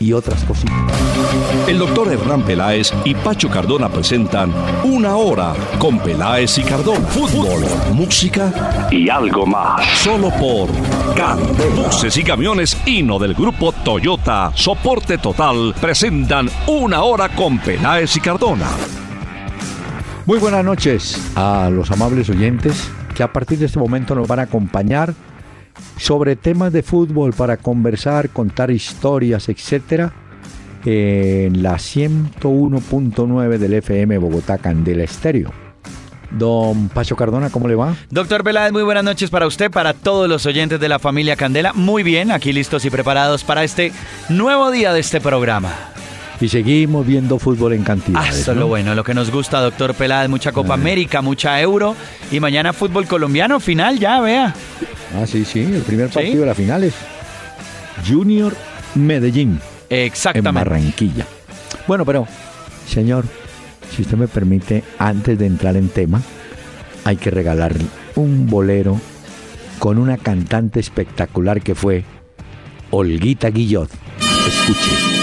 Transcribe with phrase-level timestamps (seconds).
[0.00, 0.74] y otras cositas.
[1.66, 4.52] El doctor Hernán Peláez y Pacho Cardona presentan
[4.84, 7.06] Una Hora con Peláez y Cardona.
[7.08, 9.86] Fútbol, música y algo más.
[9.98, 10.68] Solo por
[11.14, 11.88] Candela.
[11.88, 18.20] Buses y camiones Hino del grupo Toyota, soporte total, presentan Una Hora con Peláez y
[18.20, 18.68] Cardona.
[20.26, 24.38] Muy buenas noches a los amables oyentes que a partir de este momento nos van
[24.40, 25.14] a acompañar
[25.96, 30.12] sobre temas de fútbol para conversar, contar historias, etcétera,
[30.84, 35.52] en la 101.9 del FM Bogotá Candela Estéreo.
[36.30, 37.96] Don Pacho Cardona, ¿cómo le va?
[38.10, 41.72] Doctor Peláez, muy buenas noches para usted, para todos los oyentes de la familia Candela.
[41.72, 43.92] Muy bien, aquí listos y preparados para este
[44.28, 45.74] nuevo día de este programa.
[46.40, 48.20] Y seguimos viendo fútbol en cantidad.
[48.22, 50.28] Ah, eso es lo bueno, lo que nos gusta, doctor Peláez.
[50.28, 51.96] Mucha Copa América, mucha Euro.
[52.30, 54.54] Y mañana fútbol colombiano, final ya, vea.
[55.16, 56.94] Ah, sí, sí, el primer partido de la final es
[58.06, 58.54] Junior
[58.94, 59.58] Medellín.
[59.90, 60.48] Exactamente.
[60.48, 61.26] En Barranquilla.
[61.88, 62.28] Bueno, pero,
[62.86, 63.24] señor,
[63.94, 66.22] si usted me permite, antes de entrar en tema,
[67.04, 69.00] hay que regalarle un bolero
[69.78, 72.04] con una cantante espectacular que fue
[72.90, 73.90] Olguita Guillot.
[74.46, 75.17] Escuche.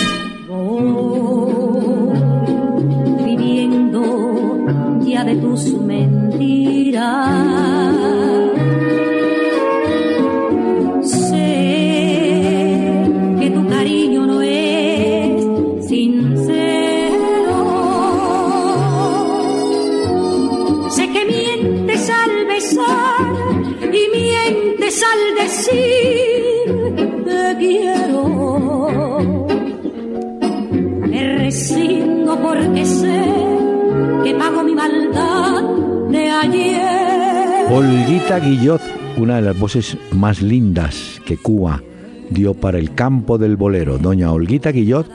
[37.75, 38.81] Olguita Guillot,
[39.17, 41.83] una de las voces más lindas que Cuba
[42.29, 43.97] dio para el campo del bolero.
[43.97, 45.05] Doña Olguita Guillot,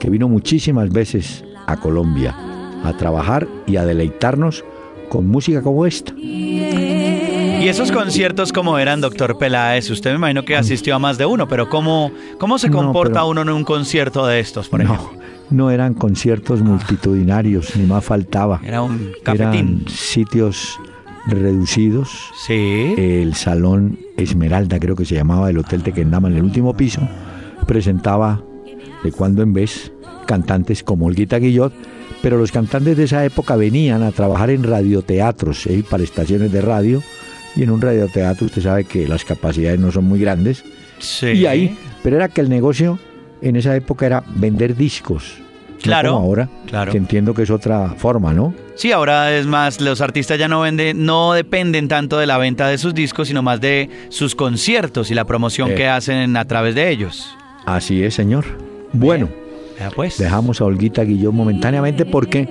[0.00, 2.34] que vino muchísimas veces a Colombia
[2.82, 4.64] a trabajar y a deleitarnos
[5.10, 6.14] con música como esta.
[6.16, 11.26] Y esos conciertos como eran, doctor Peláez, usted me imagino que asistió a más de
[11.26, 14.94] uno, pero ¿cómo, cómo se No, comporta uno en un concierto de estos, por no,
[14.94, 15.18] ejemplo?
[15.50, 18.58] no eran conciertos multitudinarios, ni más faltaba.
[18.64, 19.82] Era un cafetín.
[19.82, 20.80] Eran sitios
[21.26, 22.30] reducidos.
[22.46, 22.94] Sí.
[22.96, 27.06] El Salón Esmeralda, creo que se llamaba, el Hotel Tequendama, en el último piso,
[27.66, 28.42] presentaba
[29.02, 29.92] de cuando en vez
[30.26, 31.72] cantantes como Olguita Guillot,
[32.22, 35.84] pero los cantantes de esa época venían a trabajar en radioteatros, ¿eh?
[35.88, 37.02] para estaciones de radio,
[37.54, 40.64] y en un radioteatro usted sabe que las capacidades no son muy grandes,
[40.98, 41.28] sí.
[41.28, 42.98] y ahí, pero era que el negocio
[43.40, 45.45] en esa época era vender discos.
[45.76, 46.90] No Claro, como ahora, claro.
[46.92, 48.54] que entiendo que es otra forma, ¿no?
[48.74, 52.68] Sí, ahora es más, los artistas ya no venden, no dependen tanto de la venta
[52.68, 55.74] de sus discos, sino más de sus conciertos y la promoción Eh.
[55.74, 57.28] que hacen a través de ellos.
[57.66, 58.44] Así es, señor.
[58.92, 59.28] Bueno.
[59.94, 60.16] Pues.
[60.18, 62.48] Dejamos a Olguita Guillón momentáneamente porque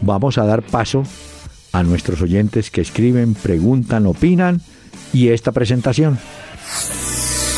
[0.00, 1.02] vamos a dar paso
[1.72, 4.60] a nuestros oyentes que escriben, preguntan, opinan
[5.12, 6.18] y esta presentación.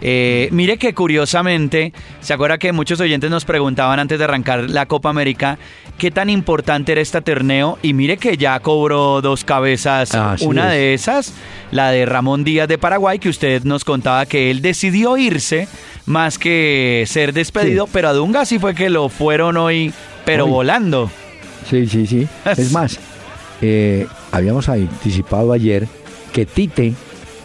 [0.02, 1.92] Eh, mire que curiosamente,
[2.22, 5.58] ¿se acuerda que muchos oyentes nos preguntaban antes de arrancar la Copa América
[5.98, 7.78] qué tan importante era este torneo?
[7.82, 10.12] Y mire que ya cobró dos cabezas.
[10.40, 11.34] Una de esas,
[11.72, 15.68] la de Ramón Díaz de Paraguay, que usted nos contaba que él decidió irse
[16.06, 19.92] más que ser despedido, pero a Dunga sí fue que lo fueron hoy,
[20.24, 21.12] pero volando.
[21.70, 22.26] Sí, sí, sí.
[22.46, 22.98] es más,
[23.62, 25.88] eh, habíamos anticipado ayer
[26.34, 26.94] que Tite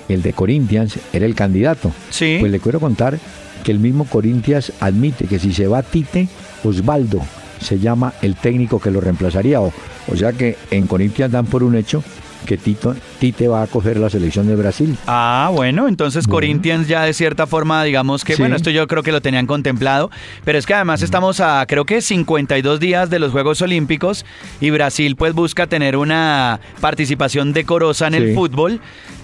[0.09, 1.93] el de Corinthians, era el candidato.
[2.11, 2.37] Sí.
[2.41, 3.19] Pues le quiero contar
[3.63, 6.29] que el mismo Corinthians admite que si se va Tite,
[6.63, 7.21] Osvaldo
[7.61, 9.61] se llama el técnico que lo reemplazaría.
[9.61, 9.73] O,
[10.07, 12.05] o sea que en Corinthians dan por un hecho
[12.45, 14.97] que Tito, Tite va a coger la selección de Brasil.
[15.07, 19.13] Ah, bueno, entonces Corinthians ya de cierta forma, digamos que, bueno, esto yo creo que
[19.13, 20.11] lo tenían contemplado,
[20.45, 24.25] pero es que además estamos a creo que 52 días de los Juegos Olímpicos
[24.61, 28.81] y Brasil pues busca tener una participación decorosa en el fútbol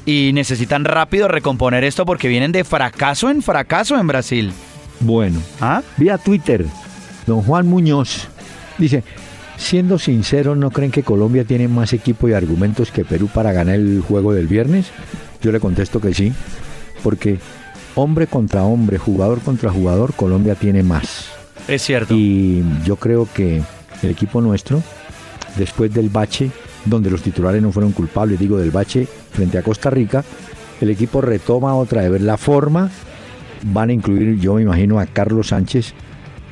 [0.06, 4.52] y necesitan rápido recomponer esto porque vienen de fracaso en fracaso en Brasil.
[5.00, 5.82] Bueno, ¿Ah?
[5.96, 6.66] vía Twitter,
[7.26, 8.28] don Juan Muñoz
[8.80, 9.04] dice,
[9.60, 13.76] Siendo sinceros, ¿no creen que Colombia tiene más equipo y argumentos que Perú para ganar
[13.76, 14.86] el juego del viernes?
[15.42, 16.32] Yo le contesto que sí,
[17.04, 17.38] porque
[17.94, 21.26] hombre contra hombre, jugador contra jugador, Colombia tiene más.
[21.68, 22.14] Es cierto.
[22.16, 23.62] Y yo creo que
[24.02, 24.82] el equipo nuestro,
[25.56, 26.50] después del bache,
[26.86, 30.24] donde los titulares no fueron culpables, digo del bache frente a Costa Rica,
[30.80, 32.90] el equipo retoma otra vez la forma.
[33.62, 35.92] Van a incluir, yo me imagino, a Carlos Sánchez,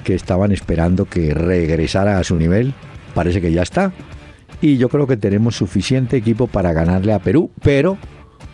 [0.04, 2.74] que estaban esperando que regresara a su nivel
[3.18, 3.92] parece que ya está.
[4.60, 7.98] Y yo creo que tenemos suficiente equipo para ganarle a Perú, pero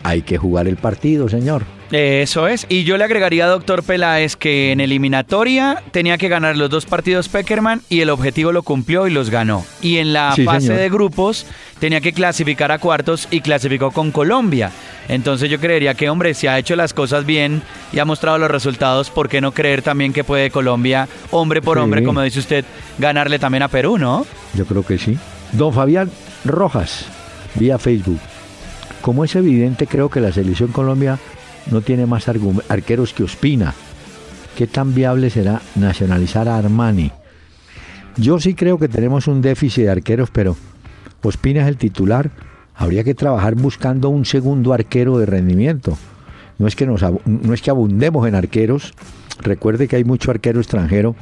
[0.01, 1.61] hay que jugar el partido, señor.
[1.91, 2.65] Eso es.
[2.67, 7.29] Y yo le agregaría, doctor Peláez, que en eliminatoria tenía que ganar los dos partidos
[7.29, 9.65] Peckerman y el objetivo lo cumplió y los ganó.
[9.81, 11.45] Y en la fase de grupos
[11.79, 14.71] tenía que clasificar a cuartos y clasificó con Colombia.
[15.07, 17.61] Entonces yo creería que, hombre, si ha hecho las cosas bien
[17.93, 21.77] y ha mostrado los resultados, ¿por qué no creer también que puede Colombia, hombre por
[21.77, 22.65] hombre, como dice usted,
[22.97, 24.25] ganarle también a Perú, no?
[24.55, 25.17] Yo creo que sí.
[25.51, 26.09] Don Fabián
[26.43, 27.05] Rojas,
[27.53, 28.19] vía Facebook.
[29.01, 31.19] Como es evidente, creo que la selección Colombia
[31.71, 32.27] no tiene más
[32.69, 33.73] arqueros que Ospina.
[34.55, 37.11] ¿Qué tan viable será nacionalizar a Armani?
[38.17, 40.55] Yo sí creo que tenemos un déficit de arqueros, pero
[41.21, 42.31] Ospina es el titular.
[42.75, 45.97] Habría que trabajar buscando un segundo arquero de rendimiento.
[46.57, 48.93] No es que, no es que abundemos en arqueros.
[49.41, 51.15] Recuerde que hay mucho arquero extranjero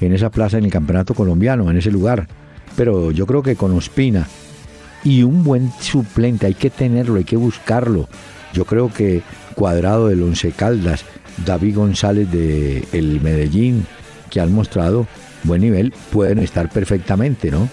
[0.00, 2.28] en esa plaza en el campeonato colombiano, en ese lugar.
[2.76, 4.26] Pero yo creo que con Ospina
[5.04, 8.08] y un buen suplente hay que tenerlo, hay que buscarlo.
[8.52, 9.22] Yo creo que
[9.60, 11.04] Cuadrado del Once Caldas,
[11.44, 13.86] David González de el Medellín,
[14.30, 15.06] que han mostrado
[15.42, 17.68] buen nivel, pueden estar perfectamente, ¿no?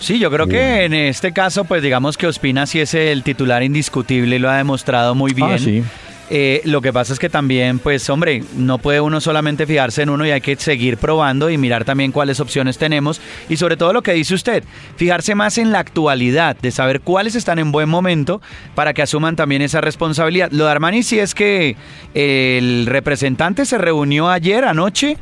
[0.00, 3.62] Sí, yo creo que en este caso, pues digamos que Ospina sí es el titular
[3.62, 5.86] indiscutible y lo ha demostrado muy ah, bien.
[6.30, 10.10] Eh, lo que pasa es que también, pues hombre, no puede uno solamente fijarse en
[10.10, 13.92] uno y hay que seguir probando y mirar también cuáles opciones tenemos y sobre todo
[13.92, 14.64] lo que dice usted,
[14.96, 18.40] fijarse más en la actualidad, de saber cuáles están en buen momento
[18.74, 20.50] para que asuman también esa responsabilidad.
[20.50, 21.76] Lo de Armani sí es que
[22.14, 25.18] el representante se reunió ayer anoche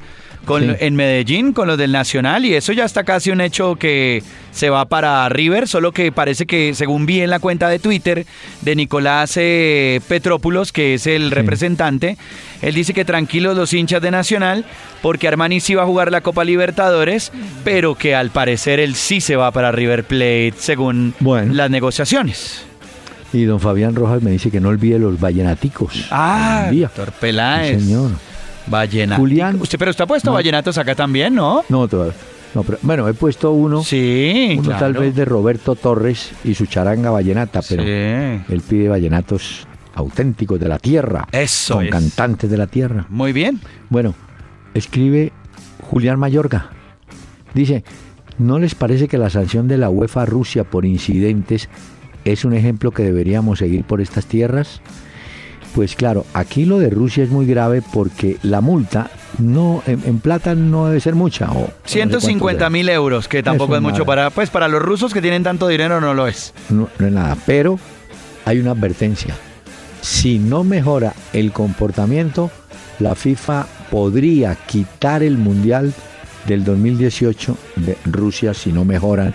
[0.48, 4.70] en Medellín con los del Nacional y eso ya está casi un hecho que se
[4.70, 8.26] va para River, solo que parece que según vi en la cuenta de Twitter
[8.60, 12.18] de Nicolás eh, Petrópulos, que es el representante,
[12.60, 14.64] él dice que tranquilos los hinchas de Nacional
[15.00, 17.32] porque Armani sí va a jugar la Copa Libertadores,
[17.64, 22.64] pero que al parecer él sí se va para River Plate según las negociaciones.
[23.32, 26.06] Y don Fabián Rojas me dice que no olvide los vallenaticos.
[26.10, 27.82] Ah, doctor Peláez.
[27.82, 28.10] señor.
[28.66, 29.20] Vallenato.
[29.20, 29.60] Julián.
[29.60, 31.64] Usted, pero usted ha puesto vallenatos acá también, ¿no?
[31.68, 32.14] No, todavía.
[32.54, 33.82] No, pero, bueno, he puesto uno.
[33.82, 39.66] Sí, uno tal vez de Roberto Torres y su charanga vallenata, pero él pide vallenatos
[39.94, 41.26] auténticos de la tierra.
[41.32, 41.76] Eso.
[41.76, 43.06] Con cantantes de la tierra.
[43.08, 43.60] Muy bien.
[43.88, 44.14] Bueno,
[44.74, 45.32] escribe
[45.82, 46.70] Julián Mayorga.
[47.54, 47.84] Dice,
[48.38, 51.68] ¿no les parece que la sanción de la UEFA a Rusia por incidentes
[52.24, 54.80] es un ejemplo que deberíamos seguir por estas tierras?
[55.74, 60.54] Pues claro, aquí lo de Rusia es muy grave porque la multa no en, plata
[60.54, 61.50] no debe ser mucha.
[61.50, 65.42] O, 150 mil euros, que tampoco es, mucho para, pues para los rusos que tienen
[65.42, 66.52] tanto dinero no lo es.
[66.68, 67.78] No, no es nada, pero
[68.44, 69.34] hay una advertencia.
[70.02, 72.50] Si no mejora el comportamiento,
[72.98, 75.94] la FIFA podría quitar el Mundial
[76.46, 79.32] del 2018 de Rusia si no mejoran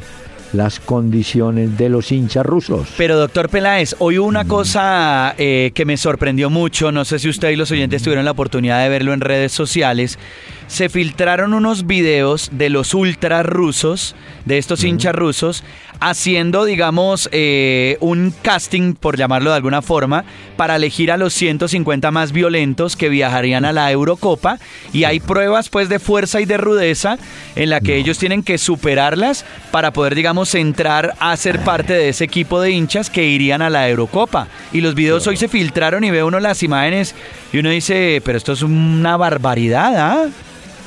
[0.54, 2.88] las condiciones de los hinchas rusos.
[2.98, 4.48] Pero doctor Peláez, hoy una mm.
[4.48, 8.32] cosa eh, que me sorprendió mucho, no sé si usted y los oyentes tuvieron la
[8.32, 10.18] oportunidad de verlo en redes sociales,
[10.67, 15.63] se filtraron unos videos de los ultras rusos, de estos hinchas rusos,
[16.00, 22.12] haciendo, digamos, eh, un casting, por llamarlo de alguna forma, para elegir a los 150
[22.12, 24.59] más violentos que viajarían a la Eurocopa.
[24.93, 27.17] Y hay pruebas, pues, de fuerza y de rudeza
[27.55, 32.09] en la que ellos tienen que superarlas para poder, digamos, entrar a ser parte de
[32.09, 34.47] ese equipo de hinchas que irían a la Eurocopa.
[34.71, 37.15] Y los videos hoy se filtraron y ve uno las imágenes
[37.51, 40.29] y uno dice, pero esto es una barbaridad, ¿ah?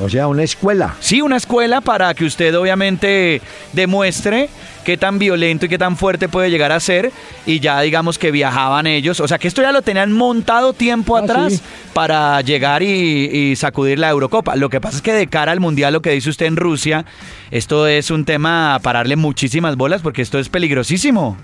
[0.00, 0.96] O sea, una escuela.
[1.00, 3.42] Sí, una escuela para que usted obviamente
[3.72, 4.48] demuestre
[4.84, 7.12] qué tan violento y qué tan fuerte puede llegar a ser.
[7.44, 9.20] Y ya digamos que viajaban ellos.
[9.20, 13.98] O sea que esto ya lo tenían montado tiempo ah, atrás para llegar y, sacudir
[13.98, 14.56] la Eurocopa.
[14.56, 17.04] Lo que pasa es que de cara al Mundial, lo que dice usted en Rusia,
[17.50, 21.36] esto es un tema para darle muchísimas bolas porque esto es peligrosísimo.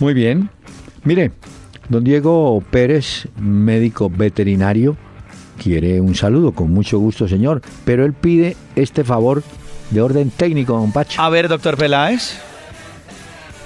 [0.00, 0.50] Muy bien.
[1.04, 1.30] Mire,
[1.88, 4.96] don Diego Pérez, médico veterinario
[5.60, 7.62] quiere un saludo, con mucho gusto, señor.
[7.84, 9.42] Pero él pide este favor
[9.90, 11.20] de orden técnico, don Pacho.
[11.20, 12.38] A ver, doctor Peláez.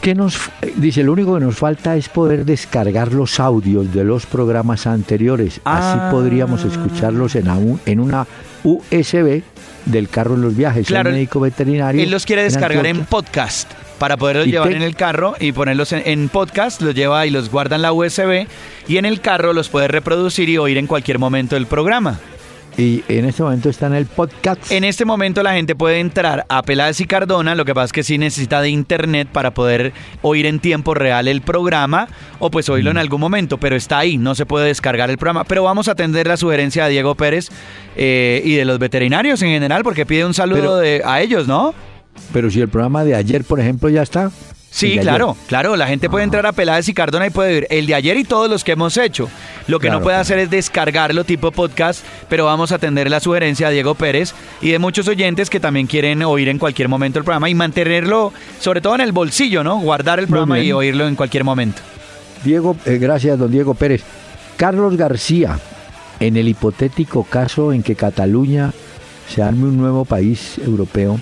[0.00, 0.38] Que nos
[0.76, 5.60] dice, lo único que nos falta es poder descargar los audios de los programas anteriores.
[5.64, 6.08] Así ah.
[6.10, 8.26] podríamos escucharlos en, en una
[8.62, 9.42] USB
[9.84, 10.86] del carro en los viajes.
[10.86, 12.02] Claro, médico veterinario.
[12.02, 16.28] Él los quiere descargar en podcast para poderlos llevar en el carro y ponerlos en,
[16.28, 18.46] podcast, los lleva y los guarda en la USB
[18.88, 22.18] y en el carro los puede reproducir y oír en cualquier momento del programa.
[22.78, 24.70] Y en este momento está en el podcast.
[24.70, 27.92] En este momento la gente puede entrar a Peláez y Cardona, lo que pasa es
[27.92, 32.06] que sí necesita de internet para poder oír en tiempo real el programa
[32.38, 33.00] o pues oírlo en mm.
[33.00, 35.44] algún momento, pero está ahí, no se puede descargar el programa.
[35.44, 37.48] Pero vamos a atender la sugerencia de Diego Pérez
[37.96, 41.74] eh, y de los veterinarios en general, porque pide un saludo a ellos, ¿no?
[42.32, 44.30] Pero si el programa de ayer, por ejemplo, ya está.
[44.76, 47.86] Sí, claro, claro, la gente puede entrar a Peláez y Cardona y puede ver el
[47.86, 49.26] de ayer y todos los que hemos hecho.
[49.68, 53.68] Lo que no puede hacer es descargarlo tipo podcast, pero vamos a atender la sugerencia
[53.68, 57.24] de Diego Pérez y de muchos oyentes que también quieren oír en cualquier momento el
[57.24, 59.80] programa y mantenerlo, sobre todo en el bolsillo, ¿no?
[59.80, 61.80] Guardar el programa y oírlo en cualquier momento.
[62.44, 64.02] Diego, eh, gracias, don Diego Pérez.
[64.58, 65.58] Carlos García,
[66.20, 68.72] en el hipotético caso en que Cataluña
[69.34, 71.18] se arme un nuevo país europeo,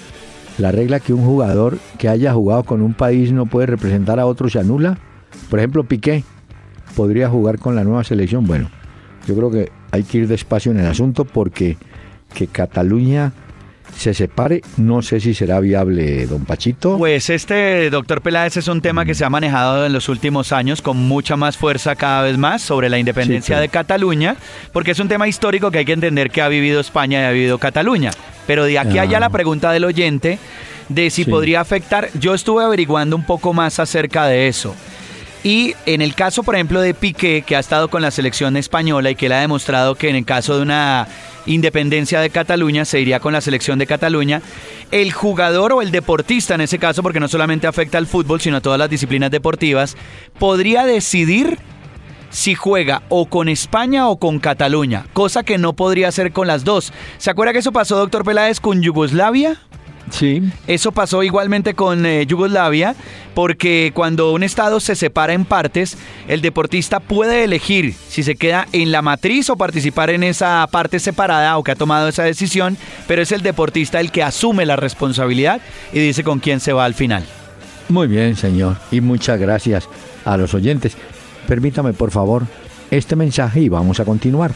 [0.58, 4.26] la regla que un jugador que haya jugado con un país no puede representar a
[4.26, 4.98] otro se anula.
[5.50, 6.24] Por ejemplo, Piqué
[6.96, 8.46] podría jugar con la nueva selección.
[8.46, 8.70] Bueno,
[9.26, 11.76] yo creo que hay que ir despacio en el asunto porque
[12.34, 13.32] que Cataluña
[13.96, 16.98] se separe, no sé si será viable, don Pachito.
[16.98, 20.82] Pues este, doctor Peláez, es un tema que se ha manejado en los últimos años
[20.82, 24.36] con mucha más fuerza cada vez más sobre la independencia de Cataluña,
[24.72, 27.30] porque es un tema histórico que hay que entender que ha vivido España y ha
[27.30, 28.10] vivido Cataluña.
[28.46, 29.30] Pero de aquí allá la ah.
[29.30, 30.38] pregunta del oyente
[30.88, 34.74] de si podría afectar, yo estuve averiguando un poco más acerca de eso.
[35.44, 39.10] Y en el caso, por ejemplo, de Piqué, que ha estado con la selección española
[39.10, 41.06] y que él ha demostrado que en el caso de una
[41.44, 44.40] independencia de Cataluña se iría con la selección de Cataluña,
[44.90, 48.56] el jugador o el deportista en ese caso, porque no solamente afecta al fútbol, sino
[48.56, 49.98] a todas las disciplinas deportivas,
[50.38, 51.58] podría decidir
[52.30, 56.64] si juega o con España o con Cataluña, cosa que no podría hacer con las
[56.64, 56.90] dos.
[57.18, 59.60] ¿Se acuerda que eso pasó, doctor Peláez, con Yugoslavia?
[60.10, 60.42] Sí.
[60.66, 62.94] Eso pasó igualmente con eh, Yugoslavia,
[63.34, 65.96] porque cuando un estado se separa en partes,
[66.28, 70.98] el deportista puede elegir si se queda en la matriz o participar en esa parte
[70.98, 72.76] separada o que ha tomado esa decisión,
[73.08, 75.60] pero es el deportista el que asume la responsabilidad
[75.92, 77.24] y dice con quién se va al final.
[77.88, 79.88] Muy bien, señor, y muchas gracias
[80.24, 80.96] a los oyentes.
[81.46, 82.46] Permítame, por favor,
[82.90, 84.52] este mensaje y vamos a continuar.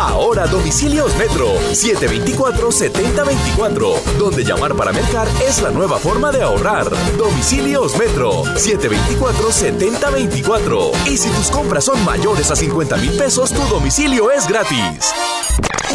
[0.00, 6.86] Ahora Domicilios Metro 724-7024, donde llamar para mercar es la nueva forma de ahorrar.
[7.18, 10.92] Domicilios Metro 724-7024.
[11.06, 15.12] Y si tus compras son mayores a 50 mil pesos, tu domicilio es gratis.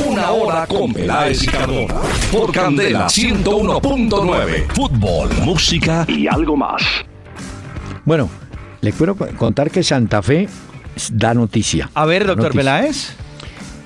[0.06, 1.96] Una hora con Peláez y Cardona.
[2.32, 4.72] Por Candela 101.9.
[4.72, 6.84] Fútbol, música y algo más.
[8.06, 8.30] Bueno,
[8.82, 10.48] le quiero contar que Santa Fe
[11.12, 11.90] da noticia.
[11.96, 13.25] A ver, doctor Peláez.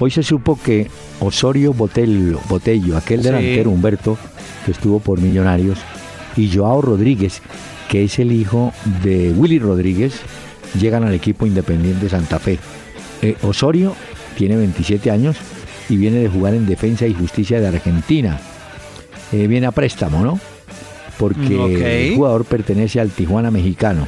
[0.02, 0.88] Hoy se supo que
[1.20, 4.18] Osorio Botello, Botello aquel delantero Humberto,
[4.66, 5.78] que estuvo por Millonarios,
[6.38, 7.42] y Joao Rodríguez,
[7.90, 8.72] que es el hijo
[9.04, 10.14] de Willy Rodríguez,
[10.80, 12.60] llegan al equipo Independiente Santa Fe.
[13.22, 13.94] Eh, Osorio
[14.38, 15.36] tiene 27 años
[15.90, 18.40] y viene de jugar en Defensa y Justicia de Argentina.
[19.34, 20.40] Eh, viene a préstamo, ¿no?
[21.18, 24.08] Porque el jugador pertenece al Tijuana mexicano.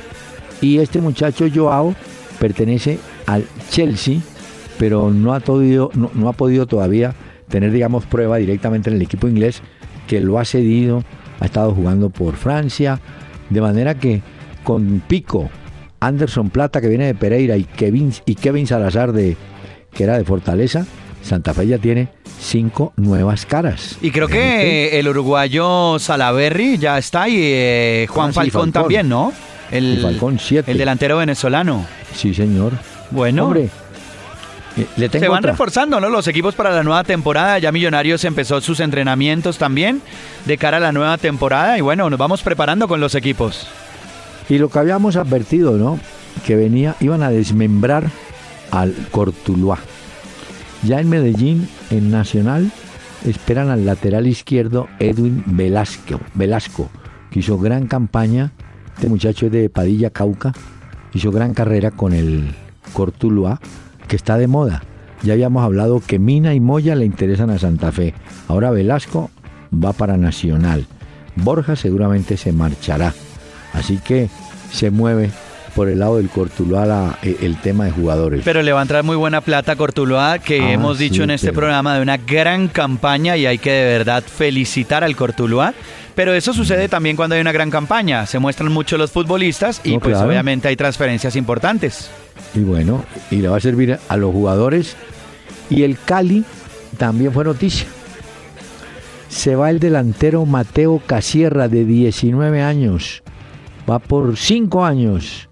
[0.62, 1.94] Y este muchacho Joao
[2.40, 4.20] pertenece al Chelsea
[4.82, 7.14] pero no ha, podido, no, ha podido todavía
[7.50, 9.62] tener, digamos, prueba directamente en el equipo inglés
[10.08, 11.04] que lo ha cedido,
[11.40, 13.00] ha estado jugando por Francia,
[13.52, 14.24] de manera que
[14.64, 15.52] con Pico,
[16.00, 19.38] Anderson Plata que viene de Pereira y Kevin, y Kevin Salazar de,
[19.94, 20.88] que era de Fortaleza,
[21.22, 22.08] Santa Fe ya tiene
[22.40, 24.00] cinco nuevas caras.
[24.02, 28.72] Y creo que el uruguayo Salaberry ya está y eh, Juan Ah, sí, Falcón, Falcón.
[28.72, 29.32] también, ¿no?
[29.70, 30.72] El, Falcón, siete.
[30.72, 31.86] el delantero venezolano.
[32.16, 32.72] Sí, señor.
[33.12, 33.70] Bueno, Hombre,
[34.98, 35.52] le tengo se van otra.
[35.52, 36.10] reforzando, ¿no?
[36.10, 37.60] Los equipos para la nueva temporada.
[37.60, 40.02] Ya Millonarios empezó sus entrenamientos también
[40.46, 41.78] de cara a la nueva temporada.
[41.78, 43.68] Y bueno, nos vamos preparando con los equipos.
[44.50, 46.00] Y lo que habíamos advertido, ¿no?
[46.46, 48.06] Que venía, iban a desmembrar
[48.72, 49.78] al Cortuluá.
[50.84, 52.72] Ya en Medellín, en Nacional,
[53.26, 56.90] esperan al lateral izquierdo Edwin Velasco, Velasco,
[57.30, 58.52] que hizo gran campaña.
[58.96, 60.54] Este muchacho es de Padilla, Cauca.
[61.14, 62.56] Hizo gran carrera con el
[62.94, 63.60] Cortuluá,
[64.12, 64.84] que está de moda.
[65.24, 68.14] Ya habíamos hablado que Mina y Moya le interesan a Santa Fe.
[68.50, 69.32] Ahora Velasco
[69.74, 70.86] va para Nacional.
[71.38, 73.14] Borja seguramente se marchará.
[73.72, 74.30] Así que
[74.70, 75.32] se mueve
[75.76, 78.42] por el lado del Cortuluá la- eh, el tema de jugadores.
[78.44, 81.22] Pero le va a entrar muy buena plata a Cortuluá, que Ah, hemos dicho sí,
[81.24, 85.16] en este pero- programa de una gran campaña y hay que de verdad felicitar al
[85.16, 85.74] Cortuluá.
[86.14, 88.26] Pero eso sucede también cuando hay una gran campaña.
[88.26, 90.28] Se muestran mucho los futbolistas y No, pues claro.
[90.30, 92.12] obviamente hay transferencias importantes.
[92.54, 94.98] Y bueno, y le va a servir a los jugadores.
[95.70, 96.44] Y el Cali
[96.98, 97.88] también fue noticia.
[99.30, 103.24] Se va el delantero Mateo Casierra de 19 años.
[103.90, 105.48] Va por 5 años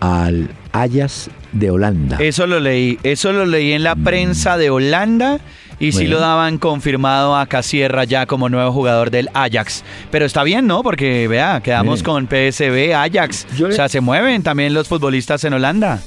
[0.00, 2.16] al Ajax de Holanda.
[2.20, 5.38] Eso lo leí, eso lo leí en la prensa de Holanda
[5.78, 6.10] y sí Bueno.
[6.16, 9.82] lo daban confirmado a Casierra ya como nuevo jugador del Ajax.
[10.10, 10.82] Pero está bien, ¿no?
[10.82, 13.46] Porque vea, quedamos con PSV, Ajax.
[13.56, 16.00] Yo O le- sea, se mueven también los futbolistas en Holanda.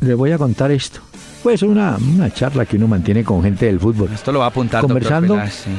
[0.00, 1.00] Les voy a contar esto.
[1.42, 4.10] Pues una, una charla que uno mantiene con gente del fútbol.
[4.14, 5.38] Esto lo va a apuntar Conversando.
[5.50, 5.70] Sí.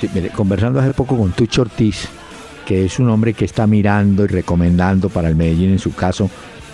[0.00, 2.08] Sí, mire, conversando hace poco con Tucho Ortiz,
[2.64, 6.30] que es un hombre que está mirando y recomendando para el Medellín en su caso,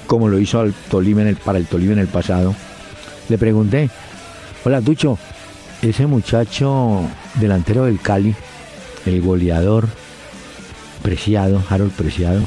[0.07, 2.55] como lo hizo al Tolima en el, para el Tolima en el pasado,
[3.29, 3.91] le pregunté,
[4.65, 5.19] hola Tucho,
[5.83, 7.03] ese muchacho
[7.41, 8.35] delantero del Cali,
[9.07, 9.89] el goleador,
[11.03, 12.41] Preciado, Harold Preciado,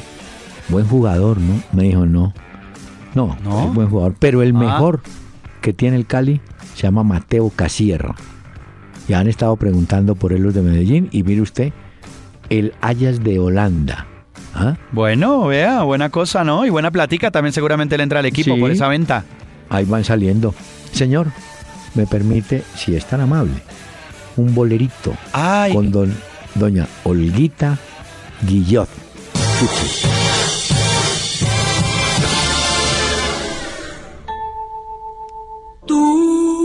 [0.68, 1.62] buen jugador, ¿no?
[1.72, 2.32] Me dijo, no,
[3.14, 3.68] no, ¿No?
[3.68, 4.58] es buen jugador, pero el Ah.
[4.58, 5.00] mejor
[5.60, 6.40] que tiene el Cali
[6.74, 8.14] se llama Mateo Casierra.
[9.08, 11.72] Ya han estado preguntando por él los de Medellín y mire usted,
[12.50, 14.06] el Ajax de Holanda.
[14.60, 14.76] ¿Ah?
[14.92, 16.66] Bueno, vea, buena cosa, ¿no?
[16.66, 18.60] Y buena plática también seguramente le entra al equipo Sí.
[18.60, 19.24] por esa venta.
[19.70, 20.54] Ahí van saliendo.
[20.92, 21.28] Señor,
[21.94, 23.54] me permite, si es tan amable,
[24.36, 26.14] un bolerito Ay, con don,
[26.54, 27.78] doña Olguita
[28.42, 28.88] Guillot.
[29.62, 30.08] Escuche.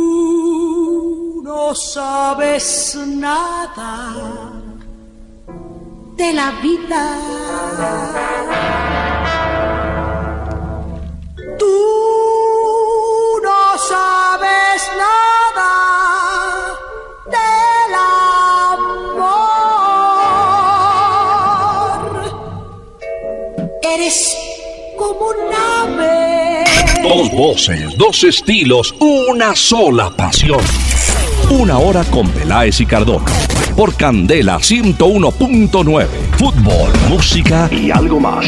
[0.03, 4.51] Tú no sabes nada
[6.15, 7.19] de la vida.
[11.57, 11.75] Tú
[13.43, 15.71] no sabes nada
[17.25, 17.93] del
[18.93, 19.39] amor.
[23.81, 24.37] Eres
[24.97, 26.63] como un ave.
[27.01, 30.61] Dos voces, dos estilos, una sola pasión.
[31.59, 33.31] Una hora con Peláez y Cardona.
[33.77, 36.07] Por Candela 101.9.
[36.37, 38.45] Fútbol, música y algo más.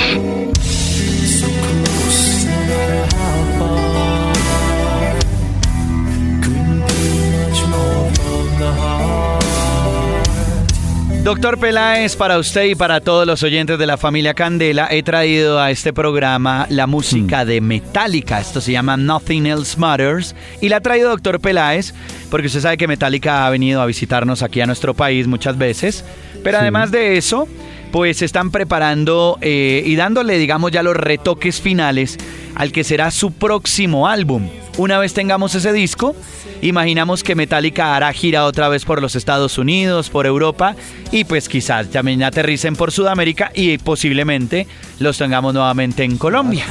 [11.25, 15.59] Doctor Peláez, para usted y para todos los oyentes de la familia Candela, he traído
[15.59, 17.47] a este programa la música Mm.
[17.47, 18.39] de Metallica.
[18.39, 20.35] Esto se llama Nothing Else Matters.
[20.61, 21.95] Y la ha traído Doctor Peláez,
[22.29, 26.05] porque usted sabe que Metallica ha venido a visitarnos aquí a nuestro país muchas veces.
[26.43, 26.61] Pero Sí.
[26.61, 27.47] además de eso,
[27.91, 32.17] pues se están preparando eh, y dándole, digamos, ya los retoques finales
[32.53, 34.47] al que será su próximo álbum.
[34.77, 36.15] Una vez tengamos ese disco,
[36.61, 40.75] imaginamos que Metallica hará gira otra vez por los Estados Unidos, por Europa
[41.11, 44.67] y pues quizás también aterricen por Sudamérica y posiblemente
[44.99, 46.65] los tengamos nuevamente en Colombia.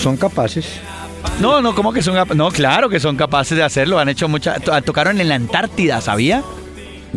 [0.00, 0.66] Son capaces.
[1.40, 3.98] No, no, ¿cómo que son capa- No, claro que son capaces de hacerlo.
[3.98, 4.60] Han hecho mucha.
[4.60, 6.42] to- Tocaron en la Antártida, ¿sabía?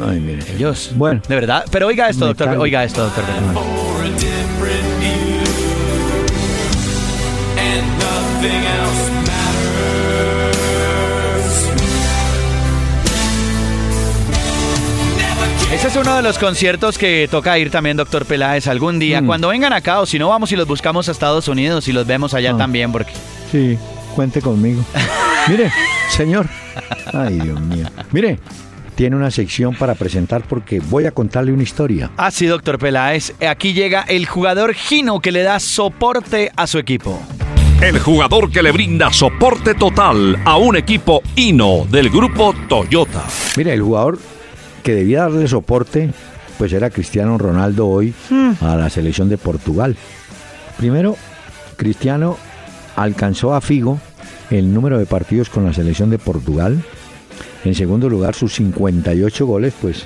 [0.02, 0.40] Ay, mire.
[0.56, 0.92] Ellos.
[0.96, 1.22] Bueno.
[1.28, 1.66] De verdad.
[1.72, 2.58] Pero oiga esto, doctor.
[2.58, 3.24] Oiga esto, doctor.
[3.54, 3.77] for
[15.72, 19.22] Ese es uno de los conciertos que toca ir también, doctor Peláez, algún día.
[19.22, 19.26] Mm.
[19.26, 22.08] Cuando vengan acá, o si no, vamos y los buscamos a Estados Unidos y los
[22.08, 22.58] vemos allá Ah.
[22.58, 23.12] también, porque.
[23.52, 23.78] Sí,
[24.16, 24.84] cuente conmigo.
[25.50, 25.72] Mire,
[26.10, 26.48] señor.
[27.14, 27.86] Ay, Dios mío.
[28.12, 28.40] Mire,
[28.96, 32.10] tiene una sección para presentar porque voy a contarle una historia.
[32.18, 33.34] Ah, sí, doctor Peláez.
[33.48, 37.22] Aquí llega el jugador Gino que le da soporte a su equipo.
[37.82, 43.24] el jugador que le brinda soporte total a un equipo Hino del grupo Toyota.
[43.56, 44.18] Mira, el jugador
[44.88, 46.12] que debía darle soporte,
[46.58, 48.14] pues era Cristiano Ronaldo hoy
[48.62, 49.98] a la selección de Portugal.
[50.78, 51.18] Primero,
[51.76, 52.38] Cristiano
[52.96, 54.00] alcanzó a Figo
[54.50, 56.82] el número de partidos con la selección de Portugal.
[57.66, 60.06] En segundo lugar, sus 58 goles, pues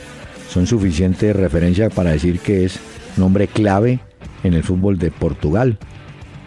[0.49, 2.79] son suficiente referencia para decir que es
[3.17, 3.99] nombre clave
[4.43, 5.77] en el fútbol de Portugal.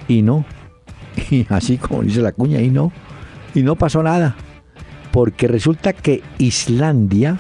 [0.09, 0.45] Y no,
[1.31, 2.91] y así como dice la cuña, y no,
[3.55, 4.35] y no pasó nada.
[5.13, 7.39] Porque resulta que Islandia,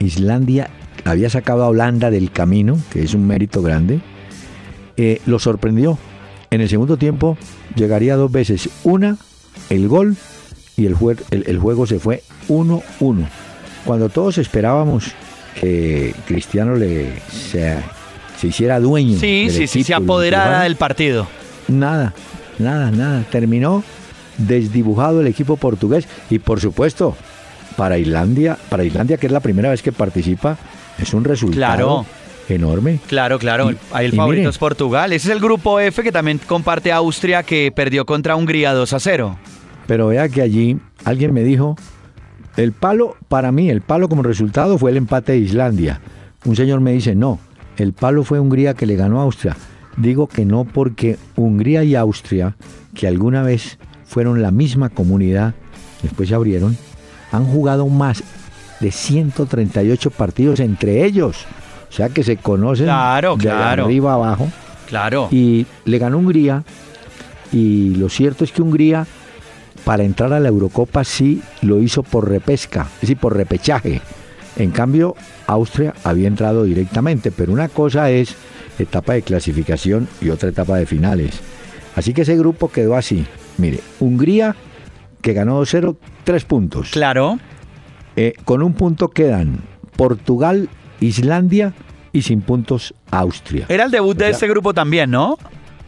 [0.00, 0.70] Islandia
[1.04, 4.00] había sacado a Holanda del camino, que es un mérito grande,
[4.96, 5.98] eh, lo sorprendió.
[6.50, 7.36] En el segundo tiempo
[7.76, 8.68] llegaría dos veces.
[8.84, 9.16] Una,
[9.70, 10.16] el gol,
[10.76, 13.26] y el, jue- el- el juego se fue 1-1.
[13.84, 15.12] Cuando todos esperábamos
[15.60, 17.76] que Cristiano le, se,
[18.40, 19.18] se hiciera dueño.
[19.18, 21.26] Sí, del sí, sí, se apoderara del partido.
[21.68, 22.14] Nada,
[22.58, 23.24] nada, nada.
[23.30, 23.82] Terminó
[24.36, 27.16] desdibujado el equipo portugués y por supuesto
[27.78, 30.58] para Islandia, para Islandia que es la primera vez que participa,
[30.98, 32.06] es un resultado Claro.
[32.48, 32.98] enorme.
[33.06, 33.70] Claro, claro.
[33.70, 35.12] Y- Ahí el favorito es Portugal.
[35.12, 38.98] Ese es el grupo F que también comparte Austria que perdió contra Hungría 2 a
[38.98, 39.38] 0.
[39.86, 41.76] Pero vea que allí alguien me dijo,
[42.56, 46.00] el palo, para mí, el palo como resultado fue el empate de Islandia.
[46.44, 47.38] Un señor me dice, no,
[47.76, 49.56] el palo fue Hungría que le ganó a Austria.
[49.96, 52.56] Digo que no porque Hungría y Austria,
[52.92, 55.54] que alguna vez fueron la misma comunidad,
[56.02, 56.76] después se abrieron,
[57.32, 58.22] han jugado más
[58.80, 61.44] de 138 partidos entre ellos.
[61.88, 63.84] O sea que se conocen Claro, de claro.
[63.84, 64.48] arriba abajo
[64.86, 65.28] Claro.
[65.30, 66.62] y le ganó Hungría
[67.52, 69.06] y lo cierto es que Hungría
[69.84, 74.02] para entrar a la Eurocopa sí lo hizo por repesca, es decir, por repechaje.
[74.56, 75.14] En cambio,
[75.46, 78.34] Austria había entrado directamente, pero una cosa es
[78.78, 81.40] etapa de clasificación y otra etapa de finales.
[81.96, 83.24] Así que ese grupo quedó así.
[83.56, 84.56] Mire, Hungría,
[85.20, 86.90] que ganó 2-0, tres puntos.
[86.90, 87.38] Claro.
[88.16, 89.60] Eh, con un punto quedan
[89.96, 90.68] Portugal,
[91.00, 91.74] Islandia
[92.12, 93.66] y sin puntos Austria.
[93.68, 95.38] Era el debut de O sea, este grupo también, ¿no?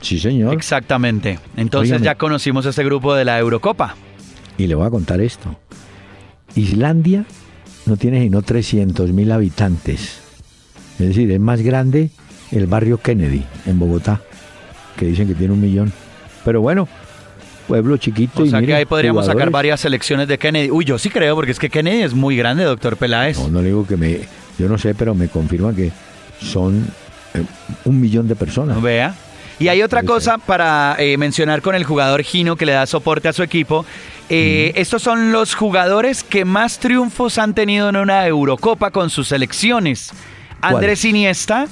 [0.00, 0.54] Sí, señor.
[0.54, 1.38] Exactamente.
[1.56, 3.94] Entonces ya conocimos este grupo de la Eurocopa.
[4.56, 5.56] Y le voy a contar esto.
[6.54, 7.24] Islandia
[7.86, 10.20] no tiene sino 300 mil habitantes.
[10.98, 12.10] Es decir, es más grande
[12.50, 14.20] el barrio Kennedy en Bogotá,
[14.96, 15.92] que dicen que tiene un millón.
[16.44, 16.88] Pero bueno,
[17.70, 20.70] pueblo chiquito O y sea que ahí podríamos sacar varias selecciones de Kennedy.
[20.70, 23.38] Uy, yo sí creo, porque es que Kennedy es muy grande, doctor Peláez.
[23.38, 24.20] No, no le digo que me...
[24.59, 25.90] Yo no sé, pero me confirman que
[26.40, 26.87] son
[27.35, 27.42] eh,
[27.85, 28.80] un millón de personas.
[28.83, 29.14] Vea.
[29.59, 33.28] Y hay otra cosa para eh, mencionar con el jugador Gino que le da soporte
[33.28, 33.85] a su equipo.
[34.30, 39.28] Eh, Estos son los jugadores que más triunfos han tenido en una Eurocopa con sus
[39.28, 40.12] selecciones.
[40.62, 41.66] Andrés Iniesta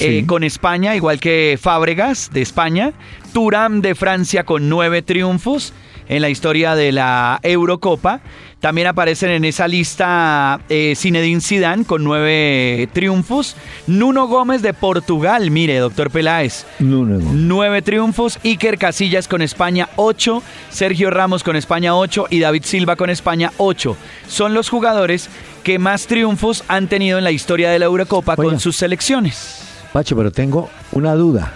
[0.00, 2.92] eh, con España, igual que Fábregas de España.
[3.32, 5.72] Turam de Francia con nueve triunfos
[6.08, 8.20] en la historia de la Eurocopa.
[8.60, 13.54] También aparecen en esa lista eh, Zinedine Zidane con nueve triunfos.
[13.86, 16.66] Nuno Gómez de Portugal, mire, doctor Peláez.
[16.80, 22.96] Nueve triunfos, Iker Casillas con España 8, Sergio Ramos con España 8 y David Silva
[22.96, 23.96] con España 8.
[24.26, 25.30] Son los jugadores
[25.62, 28.50] que más triunfos han tenido en la historia de la Eurocopa Oiga.
[28.50, 29.62] con sus selecciones.
[29.92, 31.52] Pacho, pero tengo una duda.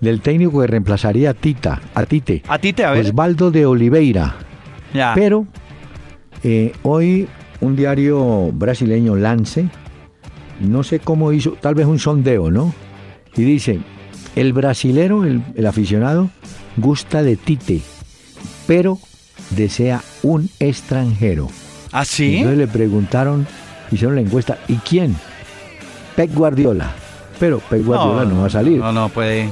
[0.02, 2.42] del técnico que reemplazaría a Tita, a Tite.
[2.48, 3.06] A Tite, a ver.
[3.06, 4.34] Osvaldo de Oliveira.
[4.92, 5.12] Ya.
[5.14, 5.46] Pero
[6.42, 7.28] eh, hoy
[7.60, 9.68] un diario brasileño, Lance,
[10.60, 12.74] no sé cómo hizo, tal vez un sondeo, ¿no?
[13.36, 13.78] Y dice,
[14.34, 16.30] el brasilero, el, el aficionado,
[16.76, 17.80] gusta de Tite,
[18.66, 18.98] pero
[19.50, 21.48] desea un extranjero.
[21.92, 22.38] ¿Ah, sí?
[22.38, 23.46] Entonces le preguntaron,
[23.92, 25.14] hicieron la encuesta, ¿y quién?
[26.16, 26.90] Pep Guardiola.
[27.38, 28.78] Pero Pep Guardiola no, va a salir.
[28.78, 29.48] No, no puede.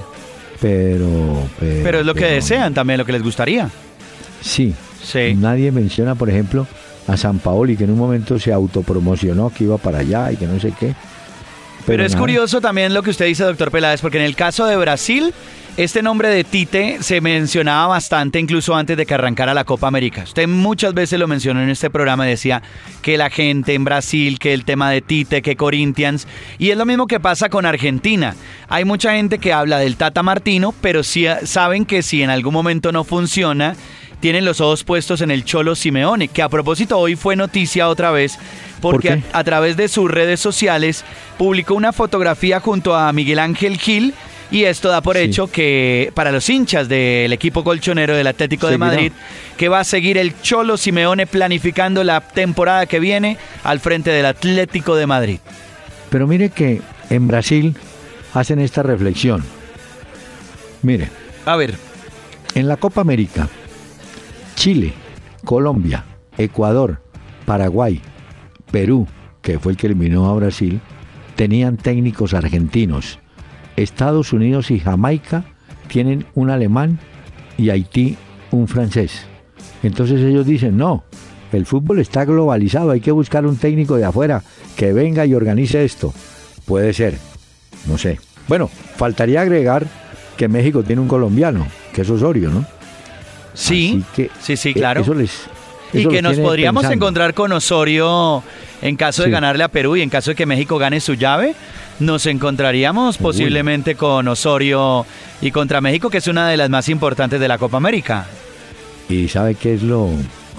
[0.60, 3.68] Pero, pero, Pero es lo que pero- desean también, lo que les gustaría.
[4.42, 4.74] Sí.
[5.02, 5.34] Sí.
[5.36, 6.66] Nadie menciona, por ejemplo,
[7.08, 10.46] a San Paoli, que en un momento se autopromocionó que iba para allá y que
[10.46, 10.94] no sé qué.
[11.86, 12.20] Pero, es nada.
[12.20, 15.32] curioso también lo que usted dice, doctor Peláez, porque en el caso de Brasil,
[15.84, 20.24] este nombre de Tite se mencionaba bastante incluso antes de que arrancara la Copa América.
[20.24, 22.62] Usted muchas veces lo mencionó en este programa, decía
[23.00, 26.84] que la gente en Brasil, que el tema de Tite, que Corinthians, y es lo
[26.84, 28.36] mismo que pasa con Argentina.
[28.68, 32.52] Hay mucha gente que habla del Tata Martino, pero sí saben que si en algún
[32.52, 33.74] momento no funciona,
[34.20, 38.10] tienen los ojos puestos en el Cholo Simeone, que a propósito hoy fue noticia otra
[38.10, 38.38] vez,
[38.82, 41.06] porque a, a través de sus redes sociales
[41.38, 44.12] publicó una fotografía junto a Miguel Ángel Gil
[44.50, 45.22] y esto da por Sí.
[45.22, 48.78] hecho que para los hinchas del equipo colchonero del Atlético de.
[48.78, 49.12] Madrid,
[49.56, 54.26] que va a seguir el Cholo Simeone planificando la temporada que viene al frente del
[54.26, 55.38] Atlético de Madrid.
[56.10, 57.76] Pero mire que en Brasil
[58.34, 59.44] hacen esta reflexión.
[60.82, 61.08] Mire,
[61.46, 61.74] A ver,
[62.54, 63.48] en la Copa América,
[64.56, 64.92] Chile,
[65.44, 66.04] Colombia,
[66.38, 67.02] Ecuador,
[67.44, 68.00] Paraguay,
[68.70, 69.06] Perú,
[69.42, 70.80] que fue el que eliminó a Brasil,
[71.36, 73.18] tenían técnicos argentinos.
[73.76, 75.44] Estados Unidos y Jamaica
[75.88, 76.98] tienen un alemán
[77.58, 78.16] y Haití
[78.50, 79.22] un francés.
[79.82, 81.04] Entonces ellos dicen, no,
[81.52, 84.42] el fútbol está globalizado, hay que buscar un técnico de afuera
[84.76, 86.12] que venga y organice esto.
[86.64, 87.16] Puede ser,
[87.86, 88.18] no sé.
[88.48, 89.86] Bueno, faltaría agregar
[90.36, 92.64] que México tiene un colombiano, que es Osorio, ¿no?
[93.54, 95.00] sí, que, sí, sí, eh, claro.
[95.02, 95.42] eso les,
[95.92, 97.04] y que nos podríamos pensando.
[97.04, 98.42] encontrar con Osorio
[98.80, 99.32] en caso de Sí.
[99.32, 101.54] ganarle a Perú y en caso de que México gane su llave,
[102.00, 105.06] nos encontraríamos posiblemente con Osorio
[105.40, 108.26] y contra México, que es una de las más importantes de la Copa América.
[109.08, 110.08] ¿Y sabe qué es lo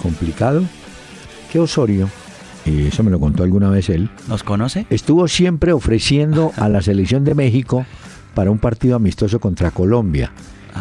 [0.02, 0.62] complicado?
[1.52, 2.08] Que Osorio,
[2.64, 4.86] y eso me lo contó alguna vez él, ¿Nos conoce?
[4.90, 7.84] estuvo siempre ofreciendo a la selección de México
[8.34, 10.32] para un partido amistoso contra Colombia.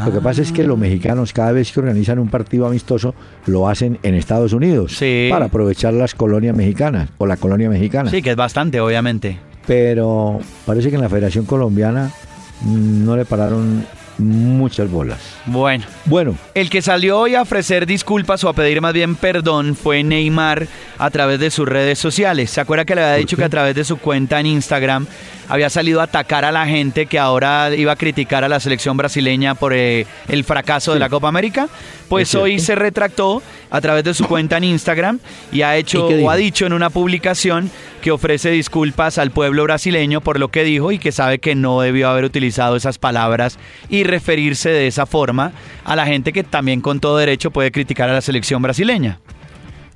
[0.06, 3.13] Lo que pasa es que los mexicanos cada vez que organizan un partido amistoso
[3.45, 5.28] lo hacen en Estados Unidos Sí.
[5.30, 8.10] para aprovechar las colonias mexicanas o la colonia mexicana.
[8.10, 9.38] Sí, que es bastante, obviamente.
[9.71, 12.12] Pero parece que en la Federación Colombiana
[12.60, 13.86] mm, no le pararon
[14.17, 15.19] muchas bolas.
[15.45, 19.77] Bueno, Bueno, el que salió hoy a ofrecer disculpas o a pedir más bien perdón
[19.77, 22.49] fue Neymar a través de sus redes sociales.
[22.49, 25.07] ¿Se acuerda que le había dicho que a través de su cuenta en Instagram
[25.51, 28.95] había salido a atacar a la gente que ahora iba a criticar a la selección
[28.95, 31.67] brasileña por eh, el fracaso de la Copa América?
[32.07, 35.19] Pues hoy se retractó a través de su cuenta en Instagram
[35.51, 37.69] y ha hecho ¿Y qué o ha dicho en una publicación
[38.01, 41.81] que ofrece disculpas al pueblo brasileño por lo que dijo y que sabe que no
[41.81, 43.59] debió haber utilizado esas palabras
[43.89, 45.51] y referirse de esa forma
[45.83, 49.19] a la gente que también con todo derecho puede criticar a la selección brasileña.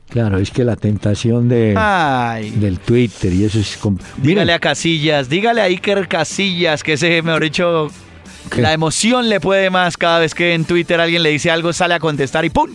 [0.10, 2.52] Claro, es que la tentación de, Ay.
[2.52, 3.78] del Twitter y eso es...
[4.18, 7.90] Dígale a Casillas, dígale a Iker Casillas que ese, mejor dicho,
[8.50, 8.62] ¿Qué?
[8.62, 11.94] la emoción le puede más cada vez que en Twitter alguien le dice algo, sale
[11.94, 12.70] a contestar y ¡pum!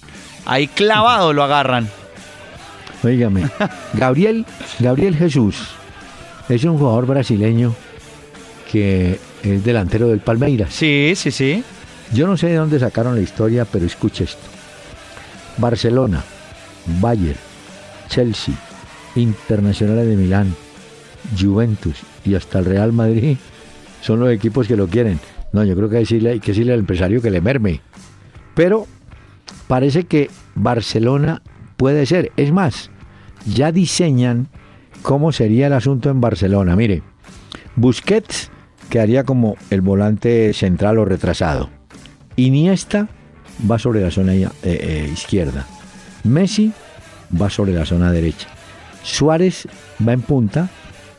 [0.46, 1.88] Ahí clavado lo agarran.
[3.02, 3.48] Óigame,
[3.94, 4.44] Gabriel,
[4.78, 5.56] Gabriel Jesús
[6.48, 7.74] es un jugador brasileño
[8.70, 10.72] que es delantero del Palmeiras.
[10.72, 11.64] Sí, sí, sí.
[12.12, 14.42] Yo no sé de dónde sacaron la historia, pero escuche esto.
[15.58, 16.24] Barcelona,
[17.00, 17.38] Bayern,
[18.08, 18.54] Chelsea,
[19.16, 20.54] Internacional de Milán,
[21.38, 23.36] Juventus y hasta el Real Madrid
[24.02, 25.18] son los equipos que lo quieren.
[25.52, 27.80] No, yo creo que hay que decirle, hay que decirle al empresario que le merme.
[28.54, 28.86] Pero
[29.66, 31.42] parece que Barcelona
[31.76, 32.32] puede ser.
[32.36, 32.90] Es más,
[33.46, 34.48] ya diseñan
[35.02, 36.76] cómo sería el asunto en Barcelona.
[36.76, 37.02] Mire,
[37.76, 38.50] Busquets
[38.90, 41.70] quedaría como el volante central o retrasado.
[42.36, 43.08] Iniesta
[43.70, 45.66] va sobre la zona eh, eh, izquierda.
[46.24, 46.72] Messi
[47.40, 48.48] va sobre la zona derecha.
[49.02, 49.66] Suárez
[50.06, 50.68] va en punta.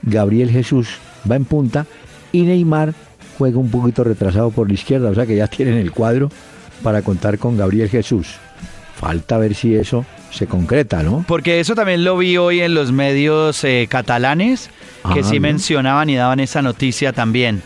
[0.04, 0.90] Gabriel Jesús
[1.30, 1.86] va en punta.
[2.32, 2.94] Y Neymar
[3.38, 5.10] juega un poquito retrasado por la izquierda.
[5.10, 6.30] O sea que ya tienen el cuadro
[6.84, 8.36] para contar con Gabriel Jesús.
[8.96, 11.26] Falta ver si eso se concreta, ¿no?
[11.28, 14.70] Porque eso también lo vi hoy en los medios eh, catalanes,
[15.14, 15.42] que Ah, sí ¿no?
[15.42, 17.62] mencionaban y daban esa noticia también.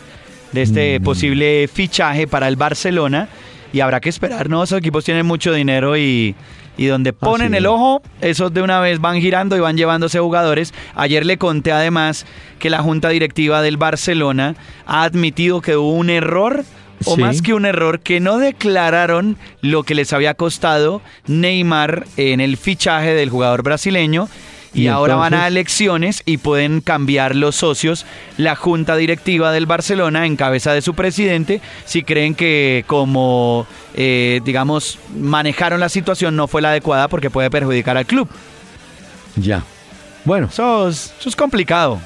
[0.52, 3.28] de este posible fichaje para el Barcelona.
[3.72, 4.62] Y habrá que esperar, ¿no?
[4.62, 6.34] Esos equipos tienen mucho dinero y,
[6.76, 7.56] y donde ponen sí.
[7.56, 10.74] el ojo, esos de una vez van girando y van llevándose jugadores.
[10.94, 12.26] Ayer le conté además
[12.58, 14.54] que la junta directiva del Barcelona
[14.86, 16.64] ha admitido que hubo un error.
[17.04, 17.20] O Sí.
[17.20, 22.56] más que un error, que no declararon lo que les había costado Neymar en el
[22.56, 24.30] fichaje del jugador brasileño.
[24.74, 28.04] Y, Y ahora van a elecciones y pueden cambiar los socios,
[28.36, 34.40] la junta directiva del Barcelona en cabeza de su presidente, si creen que como, eh,
[34.44, 38.28] digamos, manejaron la situación no fue la adecuada porque puede perjudicar al club.
[39.36, 39.62] Ya.
[40.24, 42.00] Bueno, Eso es, eso es complicado.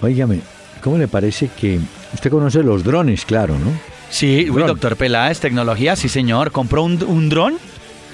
[0.00, 0.40] óigame,
[0.82, 1.78] ¿cómo le parece que
[2.12, 3.70] usted conoce los drones, claro, no?
[4.10, 6.50] Sí, uy, doctor Peláez, tecnología, sí señor.
[6.50, 7.54] ¿Compró un, un dron?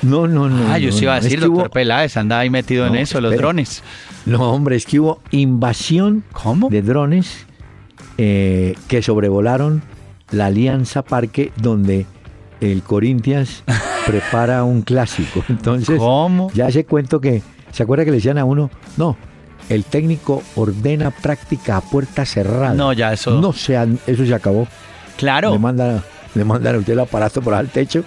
[0.03, 0.73] No, no, no.
[0.73, 2.87] Ah, yo sí iba a no, es decir, que doctor hubo- Peláez, anda ahí metido
[2.87, 3.83] en eso, los drones.
[4.27, 6.69] No, hombre, es que hubo invasión ¿Cómo?
[6.71, 7.47] de drones
[8.17, 9.83] eh, que sobrevolaron
[10.31, 12.07] la Alianza Parque donde
[12.61, 13.63] el Corinthians
[14.07, 15.45] prepara un clásico.
[15.49, 16.51] Entonces, ¿Cómo?
[16.55, 18.71] ya se cuento que, ¿se acuerda que le decían a uno?
[18.97, 19.17] No,
[19.69, 22.75] el técnico ordena práctica a puerta cerrada.
[22.75, 23.41] No, ya eso.
[23.41, 24.67] No se eso se acabó.
[25.17, 25.51] Claro.
[25.53, 26.03] Le mandan,
[26.35, 28.05] le mandan a usted el aparato por al techo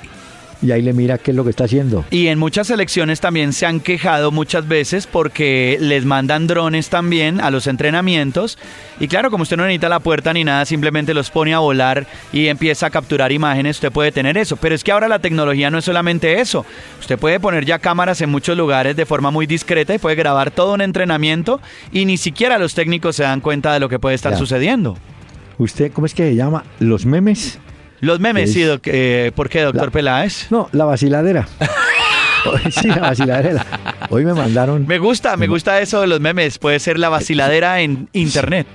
[0.61, 2.05] y ahí le mira qué es lo que está haciendo.
[2.11, 7.41] Y en muchas selecciones también se han quejado muchas veces porque les mandan drones también
[7.41, 8.57] a los entrenamientos.
[8.99, 12.05] Y claro, como usted no necesita la puerta ni nada, simplemente los pone a volar
[12.31, 14.55] y empieza a capturar imágenes, usted puede tener eso.
[14.57, 16.65] Pero es que ahora la tecnología no es solamente eso.
[16.99, 20.51] Usted puede poner ya cámaras en muchos lugares de forma muy discreta y puede grabar
[20.51, 21.59] todo un entrenamiento
[21.91, 24.37] y ni siquiera los técnicos se dan cuenta de lo que puede estar Ya.
[24.37, 24.97] sucediendo.
[25.57, 26.63] ¿Usted cómo es que se llama?
[26.79, 27.59] ¿Los memes?
[28.01, 30.47] Los memes, Es- sí, doc- eh, ¿por qué, doctor La- Peláez?
[30.51, 31.47] No, la vaciladera.
[32.71, 33.65] sí, la vaciladera.
[34.09, 34.85] Hoy me mandaron.
[34.87, 36.57] Me gusta, me gusta eso de los memes.
[36.57, 38.67] Puede ser la vaciladera en internet.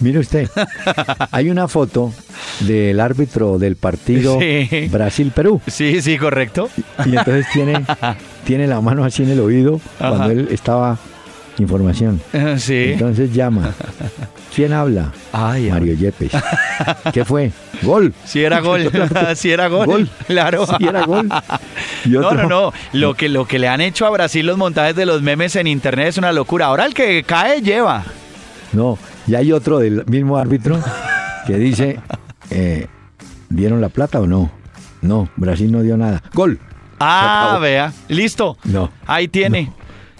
[0.00, 0.50] Mire usted,
[1.30, 2.12] hay una foto
[2.60, 4.88] del árbitro del partido Sí.
[4.90, 5.62] Brasil-Perú.
[5.68, 6.68] Sí, sí, correcto.
[7.06, 7.82] Y entonces tiene,
[8.44, 10.98] tiene la mano así en el oído cuando él estaba
[11.58, 12.20] información.
[12.58, 12.92] Sí.
[12.92, 13.70] Entonces llama.
[14.54, 15.12] ¿Quién habla?
[15.32, 16.32] Ay, Mario Yepes.
[17.12, 17.52] ¿Qué fue?
[17.82, 18.14] Gol.
[18.24, 18.90] Si era gol,
[19.34, 19.86] si era gol.
[19.86, 20.08] Gol.
[20.26, 20.66] Claro.
[20.66, 21.28] Sí, era gol.
[22.06, 22.72] Y No, otro- no, no.
[22.94, 25.66] Lo que, lo que le han hecho a Brasil los montajes de los memes en
[25.66, 26.66] internet es una locura.
[26.66, 28.04] Ahora el que cae lleva.
[28.72, 30.78] No, y hay otro del mismo árbitro
[31.46, 32.00] que dice,
[32.50, 32.86] eh,
[33.50, 34.50] ¿dieron la plata o no?
[35.02, 36.22] No, Brasil no dio nada.
[36.32, 36.58] Gol.
[36.98, 37.92] Ah, vea.
[38.08, 38.56] Listo.
[38.64, 38.90] No.
[39.06, 39.70] Ahí tiene.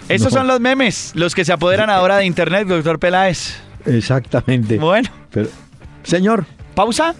[0.08, 0.38] Esos No.
[0.40, 3.56] son los memes, los que se apoderan ahora de internet, doctor Peláez.
[3.84, 4.78] Exactamente.
[4.78, 5.48] Bueno, Pero,
[6.04, 7.14] señor, pausa.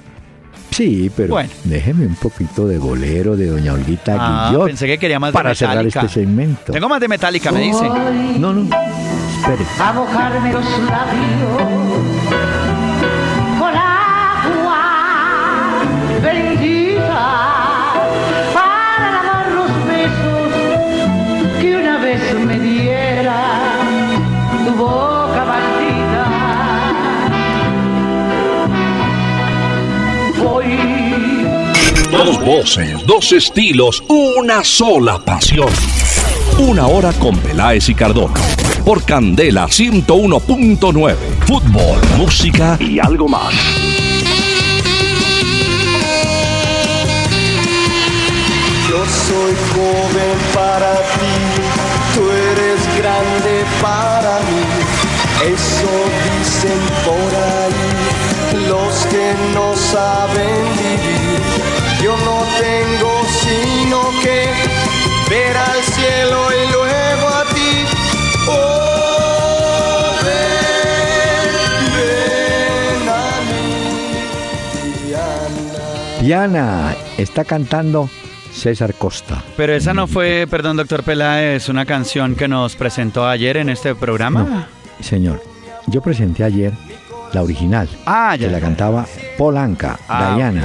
[0.70, 1.50] sí, pero Bueno.
[1.64, 5.34] déjeme un poquito de golero de doña Olguita Ah, Guillot pensé que quería más de
[5.34, 6.72] para cerrar este segmento.
[6.72, 7.88] Tengo más de Metallica, me dice.
[8.38, 9.64] No, no, espere.
[9.80, 11.62] a mojarme los labios
[13.58, 14.84] con agua
[16.22, 17.65] bendita
[32.16, 35.68] Dos voces, dos estilos, una sola pasión.
[36.58, 38.40] Una hora con Peláez y Cardona.
[38.86, 41.14] Por Candela 101.9.
[41.46, 43.52] Fútbol, música y algo más.
[48.88, 51.34] Yo soy joven para ti,
[52.14, 55.52] tú eres grande para mí.
[55.52, 55.90] Eso
[56.38, 61.25] dicen por ahí los que no saben vivir.
[62.24, 64.48] No tengo sino que
[65.30, 67.84] ver al cielo y luego a ti.
[68.48, 73.10] Oh, ven, ven a
[73.48, 76.20] mí, Diana.
[76.20, 78.08] Diana está cantando
[78.52, 79.42] César Costa.
[79.56, 83.94] Pero esa no fue, perdón, doctor Peláez, una canción que nos presentó ayer en este
[83.94, 84.66] programa.
[85.00, 85.42] Señor,
[85.86, 86.72] yo presenté ayer
[87.32, 88.46] la original, Ah, ya.
[88.46, 89.04] que la cantaba
[89.36, 90.64] Polanca, Ah, Diana.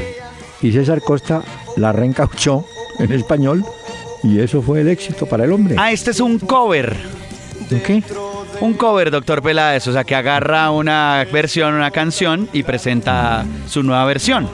[0.62, 1.41] Y César Costa
[1.78, 2.65] la reencauchó
[3.00, 3.65] en español
[4.24, 5.76] y eso fue el éxito para el hombre.
[5.80, 6.95] Ah, este es un cover.
[7.86, 8.04] ¿Qué?
[8.60, 13.82] Un cover, doctor Peláez, o sea, que agarra una versión, una canción y presenta su
[13.82, 14.47] nueva versión.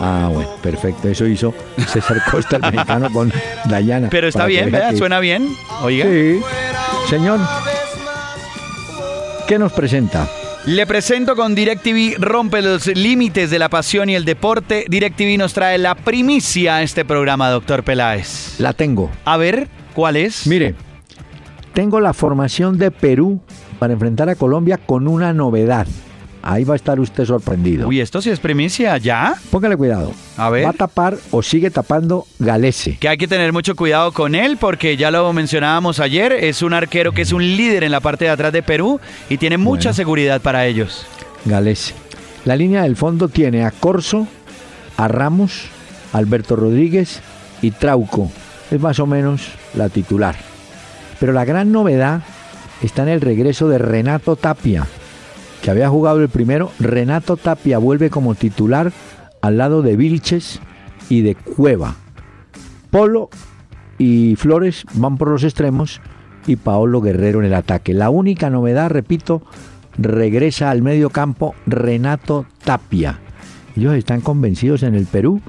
[0.00, 1.08] Ah, bueno, perfecto.
[1.08, 1.54] Eso hizo
[1.88, 3.32] César Costa, el mexicano, con
[3.64, 4.08] Dayana.
[4.10, 4.90] Pero está bien, ¿verdad?
[4.90, 5.48] que- Suena bien.
[5.82, 6.04] Oiga.
[6.04, 6.40] Sí.
[7.08, 7.40] Señor,
[9.46, 10.28] ¿qué nos presenta?
[10.68, 14.84] Le presento con DirecTV rompe los límites de la pasión y el deporte.
[14.86, 18.60] DirecTV nos trae la primicia a este programa, doctor Peláez.
[18.60, 19.10] La tengo.
[19.24, 20.46] A ver, ¿cuál es?
[20.46, 20.74] Mire,
[21.72, 23.40] tengo la formación de Perú
[23.78, 25.86] para enfrentar a Colombia con una novedad.
[26.42, 27.88] Ahí va a estar usted sorprendido.
[27.88, 29.34] Uy, esto sí es primicia, ¿ya?
[29.50, 30.12] Póngale cuidado.
[30.36, 30.64] A ver.
[30.64, 32.96] Va a tapar o sigue tapando Galese.
[32.98, 36.74] Que hay que tener mucho cuidado con él porque ya lo mencionábamos ayer, es un
[36.74, 39.92] arquero que es un líder en la parte de atrás de Perú y tiene mucha
[39.92, 41.06] seguridad para ellos.
[41.44, 41.94] Galese.
[42.44, 44.26] La línea del fondo tiene a Corso,
[44.96, 45.64] a Ramos,
[46.12, 47.20] Alberto Rodríguez
[47.62, 48.30] y Trauco.
[48.70, 50.36] Es más o menos la titular.
[51.18, 52.22] Pero la gran novedad
[52.82, 54.86] está en el regreso de Renato Tapia,
[55.62, 56.70] que había jugado el primero.
[56.78, 58.92] Renato Tapia vuelve como titular
[59.40, 60.60] al lado de Vilches
[61.08, 61.96] y de Cueva.
[62.90, 63.28] Polo
[63.98, 66.00] y Flores van por los extremos
[66.46, 67.92] y Paolo Guerrero en el ataque.
[67.92, 69.42] La única novedad, repito,
[69.98, 73.18] regresa al medio campo Renato Tapia.
[73.76, 75.40] Ellos están convencidos en el Perú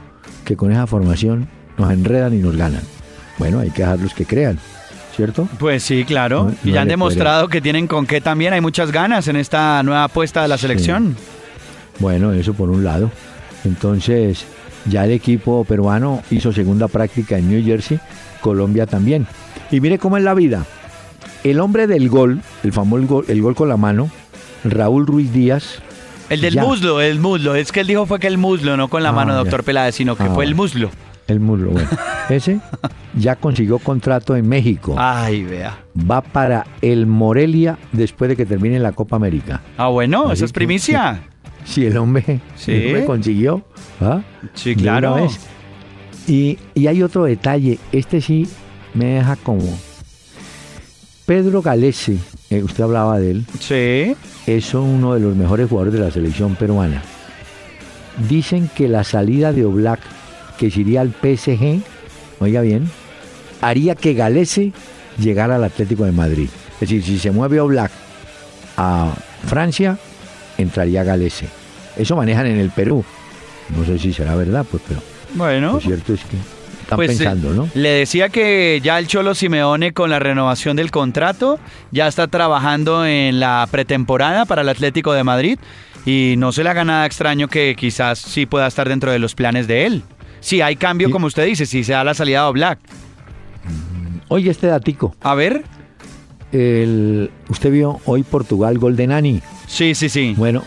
[0.45, 1.47] que con esa formación
[1.78, 2.82] nos enredan y nos ganan.
[3.38, 4.60] Bueno, hay que dejarlos que crean,
[5.16, 5.47] ¿cierto?
[5.60, 6.45] Pues sí, claro.
[6.45, 8.53] No- y no ya han demostrado que tienen con qué también.
[8.53, 11.16] Hay muchas ganas en esta nueva apuesta de la selección.
[11.99, 13.12] Bueno, eso por un lado.
[13.66, 14.45] Entonces,
[14.86, 17.99] ya el equipo peruano hizo segunda práctica en New Jersey,
[18.41, 19.28] Colombia también.
[19.72, 20.66] Y mire cómo es la vida.
[21.43, 24.10] El hombre del gol, el famoso gol, el gol con la mano,
[24.64, 25.80] Raúl Ruiz Díaz.
[26.30, 26.64] El del ya.
[26.64, 27.55] muslo, el muslo.
[27.55, 29.95] Es que él dijo fue que el muslo, no con la Ah, mano, doctor Peláez,
[29.95, 30.91] sino que Ah, fue el muslo.
[31.30, 31.88] El muslo, bueno.
[32.30, 32.59] Ese
[33.15, 34.95] ya consiguió contrato en México.
[34.97, 35.80] Ay, vea.
[36.09, 39.61] Va para el Morelia después de que termine la Copa América.
[39.77, 41.21] Ah, bueno, Así eso es primicia.
[41.65, 42.71] Si el hombre, Sí.
[42.71, 43.63] el hombre consiguió.
[44.01, 44.21] ¿ah?
[44.53, 45.27] Sí, claro.
[46.27, 48.47] Y, y hay otro detalle, este sí
[48.93, 49.61] me deja como...
[51.25, 52.17] Pedro Galese,
[52.49, 54.15] eh, usted hablaba de él, Sí.
[54.51, 57.03] es uno de los mejores jugadores de la selección peruana.
[58.27, 59.99] Dicen que la salida de Oblak,
[60.60, 61.82] que se iría al PSG,
[62.39, 62.89] oiga bien,
[63.62, 64.74] haría que Galese
[65.18, 66.49] llegara al Atlético de Madrid.
[66.76, 67.91] Es decir, si se mueve Oblak
[68.78, 69.14] a
[69.47, 69.97] Francia,
[70.57, 71.47] entraría Galese.
[71.97, 73.03] Eso manejan en el Perú.
[73.78, 75.01] No sé si será verdad, pues, pero
[75.36, 75.74] Bueno.
[75.74, 76.38] lo cierto es que
[76.82, 77.70] están Pues, pensando, eh, ¿no?
[77.74, 81.60] Le decía que ya el Cholo Simeone con la renovación del contrato
[81.91, 85.60] ya está trabajando en la pretemporada para el Atlético de Madrid
[86.05, 89.36] y no se le haga nada extraño que quizás sí pueda estar dentro de los
[89.36, 90.03] planes de él.
[90.39, 92.79] Si hay cambio, como usted dice, si se da la salida de Black.
[94.29, 95.15] Oye, este datico.
[95.21, 95.63] A ver.
[96.51, 99.41] El, usted vio hoy Portugal gol de Nani.
[99.67, 100.33] Sí, sí, sí.
[100.35, 100.63] Bueno,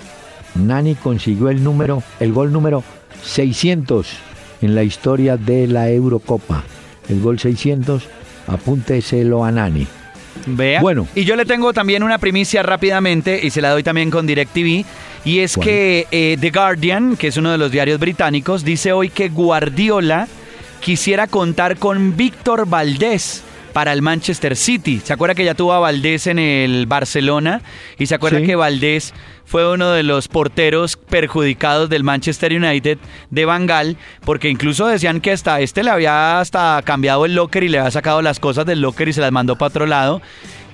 [0.54, 2.84] Nani consiguió el número, el gol número
[3.24, 4.06] 600
[4.62, 6.62] en la historia de la Eurocopa.
[7.08, 8.04] El gol 600,
[8.46, 9.86] apúnteselo a Nani.
[10.46, 10.80] Vea.
[10.80, 11.06] Bueno.
[11.14, 14.84] Y yo le tengo también una primicia rápidamente y se la doy también con DirecTV.
[15.24, 15.66] Y es ¿Cuál?
[15.66, 20.26] que eh, The Guardian, que es uno de los diarios británicos, dice hoy que Guardiola
[20.80, 25.00] quisiera contar con Víctor Valdés para el Manchester City.
[25.02, 27.62] ¿Se acuerda que ya tuvo a Valdés en el Barcelona?
[27.98, 28.46] Y se acuerda Sí.
[28.46, 29.14] que Valdés
[29.46, 32.98] fue uno de los porteros perjudicados del Manchester United
[33.30, 37.68] de Bangal, porque incluso decían que hasta este le había hasta cambiado el locker y
[37.68, 40.20] le había sacado las cosas del locker y se las mandó para otro lado.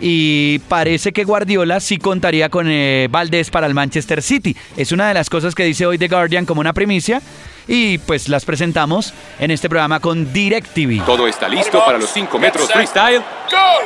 [0.01, 4.57] Y parece que Guardiola sí contaría con eh, Valdés para el Manchester City.
[4.77, 7.21] Es una de las cosas que dice hoy The Guardian como una primicia.
[7.69, 11.05] Y pues las presentamos en este programa con DirecTV.
[11.05, 13.23] Todo está listo para los 5 metros freestyle.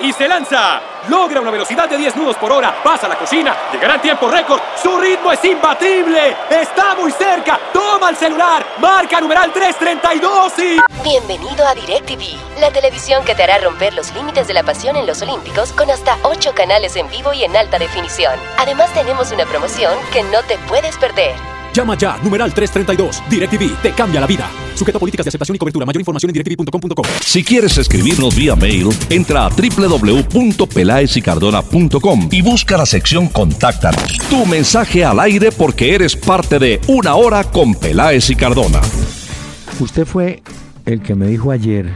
[0.01, 0.81] Y se lanza.
[1.09, 2.75] Logra una velocidad de 10 nudos por hora.
[2.83, 3.57] Pasa a la cocina.
[3.73, 4.61] Llegará en tiempo récord.
[4.81, 6.37] Su ritmo es imbatible.
[6.49, 7.59] Está muy cerca.
[7.73, 8.65] Toma el celular.
[8.81, 10.81] Marca numeral 332 y...
[11.03, 15.05] Bienvenido a DirecTV, la televisión que te hará romper los límites de la pasión en
[15.05, 18.39] los Olímpicos con hasta 8 canales en vivo y en alta definición.
[18.57, 21.35] Además tenemos una promoción que no te puedes perder.
[21.73, 23.23] Llama ya, numeral 332.
[23.31, 24.51] DirecTV te cambia la vida.
[24.75, 25.87] Sujeto a políticas de aceptación y cobertura.
[25.87, 27.03] Mayor información en directv.com.co.
[27.23, 34.19] Si quieres escribirnos vía mail, entra a www.pelaesicardona.com y busca la sección Contáctanos.
[34.29, 38.81] Tu mensaje al aire porque eres parte de Una Hora con Peláez y Cardona.
[39.81, 40.43] Usted fue
[40.87, 41.91] el que me dijo ayer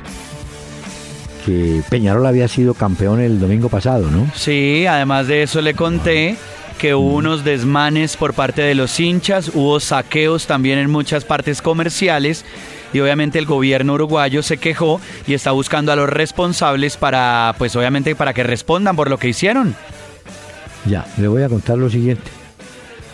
[1.44, 4.28] que Peñarol había sido campeón el domingo pasado, ¿no?
[4.34, 6.36] Sí, además de eso le conté
[6.76, 11.62] que hubo unos desmanes por parte de los hinchas, hubo saqueos también en muchas partes
[11.62, 12.44] comerciales
[12.92, 17.74] y obviamente el gobierno uruguayo se quejó y está buscando a los responsables para, pues
[17.76, 19.74] obviamente para que respondan por lo que hicieron.
[20.86, 22.30] Ya, le voy a contar lo siguiente.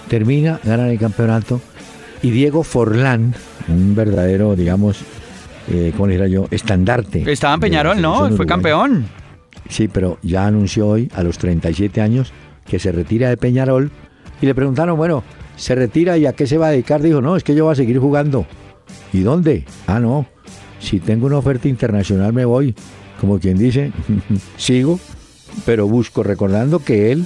[0.08, 1.60] Termina, ganan el campeonato
[2.22, 3.34] y Diego Forlán,
[3.68, 4.98] un verdadero, digamos,
[5.70, 6.48] eh, ¿cómo le diría yo?
[6.50, 7.30] Estandarte.
[7.30, 8.30] Estaba en Peñarol, ¿no?
[8.30, 9.06] Fue campeón.
[9.68, 12.32] Sí, pero ya anunció hoy, a los 37 años,
[12.66, 13.90] que se retira de Peñarol.
[14.40, 15.22] Y le preguntaron, bueno,
[15.56, 17.00] ¿se retira y a qué se va a dedicar?
[17.02, 18.46] Dijo, no, es que yo voy a seguir jugando.
[19.12, 19.64] ¿Y dónde?
[19.86, 20.26] Ah, no,
[20.80, 22.74] si tengo una oferta internacional me voy.
[23.20, 23.92] Como quien dice,
[24.56, 24.98] sigo,
[25.64, 27.24] pero busco, recordando que él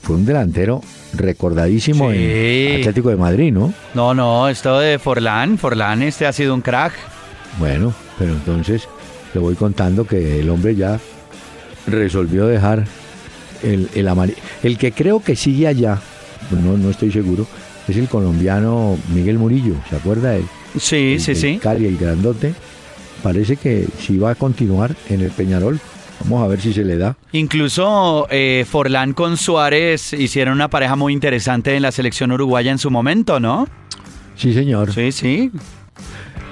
[0.00, 0.80] fue un delantero
[1.14, 2.16] recordadísimo Sí.
[2.18, 3.72] en Atlético de Madrid, ¿no?
[3.94, 6.92] No, no, esto de Forlán, Forlán este ha sido un crack.
[7.58, 8.88] Bueno, pero entonces
[9.34, 10.98] le voy contando que el hombre ya
[11.86, 12.84] resolvió dejar
[13.64, 14.38] el, el amarillo.
[14.62, 15.98] El que creo que sigue allá,
[16.50, 17.46] pues no, no estoy seguro,
[17.88, 20.44] es el colombiano Miguel Murillo, ¿se acuerda de él?
[20.78, 21.58] Sí, el, sí, el sí.
[21.60, 22.54] Cali, el grandote.
[23.22, 25.80] Parece que sí va a continuar en el Peñarol.
[26.20, 27.16] Vamos a ver si se le da.
[27.32, 32.78] Incluso eh, Forlán con Suárez hicieron una pareja muy interesante en la selección uruguaya en
[32.78, 33.66] su momento, ¿no?
[34.36, 34.92] Sí, señor.
[34.92, 35.50] Sí, sí.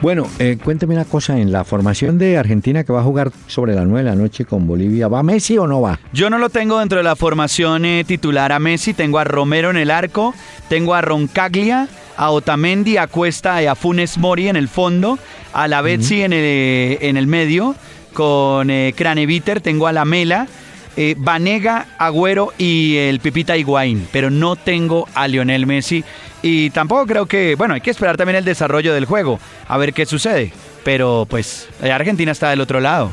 [0.03, 3.77] Bueno, eh, cuénteme una cosa, en la formación de Argentina que va a jugar sobre
[3.77, 6.01] la 9 de la noche con Bolivia, ¿va Messi o no va?
[6.13, 9.71] Yo no lo tengo dentro de la formación eh, titular a Messi, tengo a Romero
[9.71, 10.35] en el arco,
[10.69, 11.87] tengo a Roncaglia,
[12.17, 15.21] a Otamendi, a Cuesta y a Funes Mori en el fondo,
[15.53, 17.77] a la Betsy en, el, en el medio,
[18.13, 20.49] con eh, Craneviter, tengo a la Mela,
[20.97, 26.03] eh, Vanega, Agüero y el Pipita Higuaín, pero no tengo a Lionel Messi
[26.43, 29.39] y tampoco creo que, bueno, hay que esperar también el desarrollo del juego,
[29.69, 30.53] a ver qué sucede,
[30.85, 33.11] pero pues eh, Argentina está del otro lado.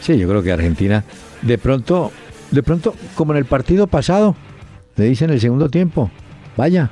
[0.00, 1.04] Sí, yo creo que Argentina,
[1.42, 2.12] de pronto,
[2.50, 4.36] de pronto, como en el partido pasado,
[4.96, 6.10] le dicen el segundo tiempo,
[6.56, 6.90] vaya,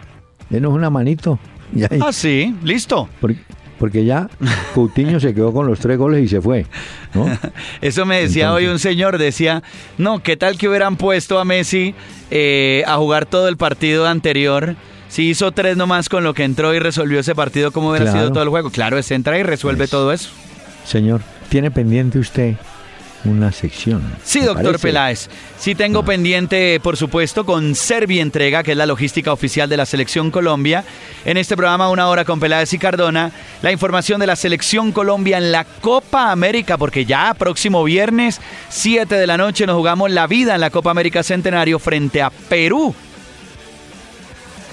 [0.50, 1.38] denos una manito.
[1.74, 3.08] Y ahí- Ah, sí, listo.
[3.18, 3.40] porque,
[3.78, 4.28] porque ya
[4.74, 6.66] Coutinho se quedó con los tres goles y se fue,
[7.14, 7.26] ¿no?
[7.80, 9.62] Eso me decía hoy un señor, decía,
[9.96, 11.94] no, ¿qué tal que hubieran puesto a Messi
[12.30, 14.76] eh, a jugar todo el partido anterior?
[15.12, 18.18] Si hizo tres nomás con lo que entró y resolvió ese partido, ¿cómo hubiera Claro.
[18.18, 18.70] sido todo el juego?
[18.70, 20.30] Claro, es entra y resuelve todo eso.
[20.86, 22.54] Señor, ¿tiene pendiente usted
[23.26, 24.02] una sección?
[24.24, 24.82] Sí, ¿me doctor parece?
[24.88, 25.28] Peláez.
[25.58, 29.84] Sí tengo pendiente, por supuesto, con Servi Entrega, que es la logística oficial de la
[29.84, 30.82] Selección Colombia.
[31.26, 35.36] En este programa, Una Hora con Peláez y Cardona, la información de la Selección Colombia
[35.36, 38.40] en la Copa América, porque ya próximo viernes,
[38.70, 42.30] 7 de la noche, nos jugamos la vida en la Copa América Centenario frente a
[42.30, 42.94] Perú.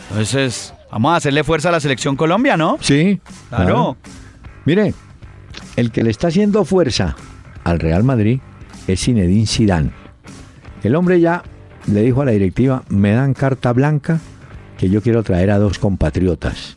[0.10, 2.78] Entonces, vamos a hacerle fuerza a la Selección Colombia, ¿no?
[2.82, 3.20] Sí.
[3.50, 3.98] Claro.
[4.66, 4.94] Mire,
[5.76, 7.16] el que le está haciendo fuerza
[7.64, 8.40] al Real Madrid
[8.88, 9.92] es Zinedine Zidane.
[10.84, 11.44] El hombre ya
[11.88, 14.20] le dijo a la directiva, me dan carta blanca
[14.78, 16.76] que yo quiero traer a dos compatriotas.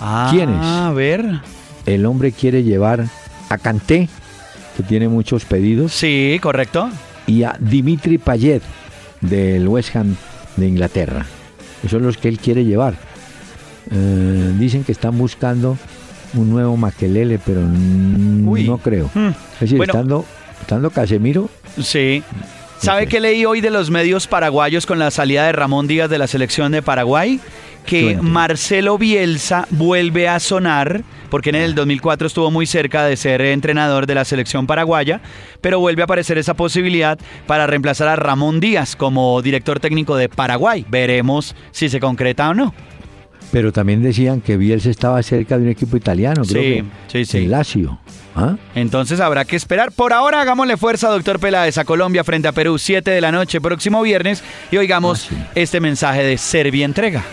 [0.00, 0.56] Ah, ¿Quiénes?
[0.60, 1.40] A ver.
[1.86, 3.04] El hombre quiere llevar
[3.48, 4.08] a Kanté,
[4.76, 5.92] que tiene muchos pedidos.
[5.92, 6.88] Sí, correcto.
[7.26, 8.62] Y a Dimitri Payet,
[9.20, 10.16] del West Ham
[10.56, 11.26] de Inglaterra.
[11.88, 12.94] Son los que él quiere llevar.
[13.90, 15.76] Eh, dicen que están buscando
[16.34, 18.64] un nuevo Maquelele, pero Uy.
[18.64, 19.10] no creo.
[19.14, 19.28] Hmm.
[19.54, 19.92] Es decir, Bueno.
[19.92, 20.24] estando,
[20.60, 21.48] estando Casemiro,
[21.80, 22.22] Sí.
[22.80, 26.18] ¿Sabe qué leí hoy de los medios paraguayos con la salida de Ramón Díaz de
[26.18, 27.40] la selección de Paraguay?
[27.86, 28.16] Que.
[28.20, 34.06] Marcelo Bielsa vuelve a sonar, porque en el 2004 estuvo muy cerca de ser entrenador
[34.06, 35.20] de la selección paraguaya,
[35.60, 40.28] pero vuelve a aparecer esa posibilidad para reemplazar a Ramón Díaz como director técnico de
[40.28, 40.84] Paraguay.
[40.88, 42.74] Veremos si se concreta o no.
[43.52, 47.24] pero también decían que Bielsa estaba cerca de un equipo italiano, creo Sí, que sí,
[47.24, 47.38] sí.
[47.44, 48.00] el Lazio.
[48.36, 48.56] ¿Ah?
[48.74, 49.92] Entonces habrá que esperar.
[49.92, 53.60] Por ahora hagámosle fuerza, doctor Peláez, a Colombia frente a Perú, 7 de la noche,
[53.60, 57.24] próximo viernes, y oigamos este mensaje de Serbia Entrega.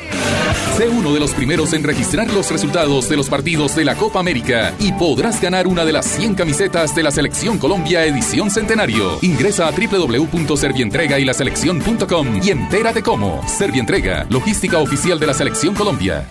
[0.77, 4.19] Sé uno de los primeros en registrar los resultados de los partidos de la Copa
[4.19, 9.17] América y podrás ganar una de las 100 camisetas de la Selección Colombia edición centenario.
[9.21, 13.41] Ingresa a www.servientrega y laselección.com y entérate cómo.
[13.47, 16.25] Servientrega, logística oficial de la Selección Colombia.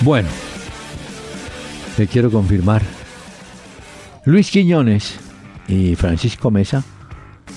[0.00, 0.28] Bueno,
[1.96, 2.82] le quiero confirmar.
[4.26, 5.14] Luis Quiñones
[5.68, 6.82] y Francisco Mesa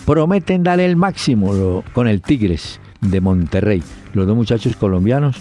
[0.05, 3.83] prometen darle el máximo lo- con el Tigres de Monterrey.
[4.13, 5.35] Los dos muchachos colombianos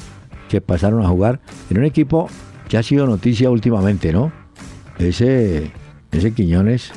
[0.48, 2.28] que pasaron a jugar en un equipo
[2.68, 4.32] que ha sido noticia últimamente, ¿no?
[4.98, 5.70] Ese,
[6.12, 6.90] ese Quiñones,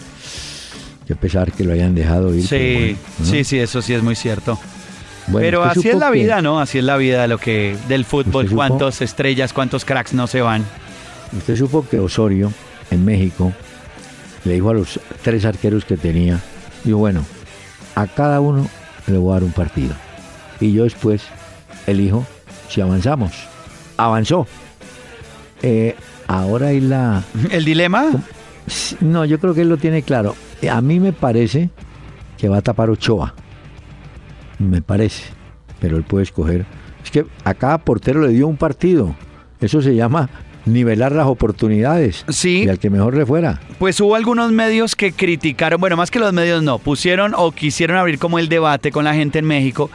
[1.07, 2.47] qué pesar que lo hayan dejado ir.
[2.47, 3.25] Sí, bueno, ¿no?
[3.25, 4.57] sí, sí, eso sí es muy cierto.
[5.27, 6.59] Bueno, Pero ¿usted así es la que- vida, ¿no?
[6.59, 8.49] Así es la vida lo que del fútbol.
[8.49, 10.65] Cuántas estrellas, cuántos cracks no se van.
[11.37, 12.51] Usted supo que Osorio,
[12.89, 13.53] en México,
[14.45, 16.39] le dijo a los tres arqueros que tenía,
[16.83, 17.23] dijo, bueno,
[17.95, 18.67] a cada uno
[19.07, 19.93] le voy a dar un partido.
[20.59, 21.23] Y yo después
[21.87, 22.25] elijo
[22.69, 23.31] si avanzamos.
[23.97, 24.47] Avanzó.
[25.61, 25.95] Eh,
[26.27, 27.23] ahora hay la...
[27.51, 28.09] ¿El dilema?
[28.99, 30.35] No, yo creo que él lo tiene claro.
[30.69, 31.69] A mí me parece
[32.37, 33.33] que va a tapar Ochoa.
[34.59, 35.23] Me parece.
[35.79, 36.65] Pero él puede escoger.
[37.03, 39.15] Es que a cada portero le dio un partido.
[39.59, 40.29] Eso se llama
[40.65, 42.25] nivelar las oportunidades.
[42.29, 42.63] Sí.
[42.63, 43.61] Y al que mejor le fuera.
[43.79, 47.97] Pues hubo algunos medios que criticaron, bueno, más que los medios no, pusieron o quisieron
[47.97, 49.89] abrir como el debate con la gente en México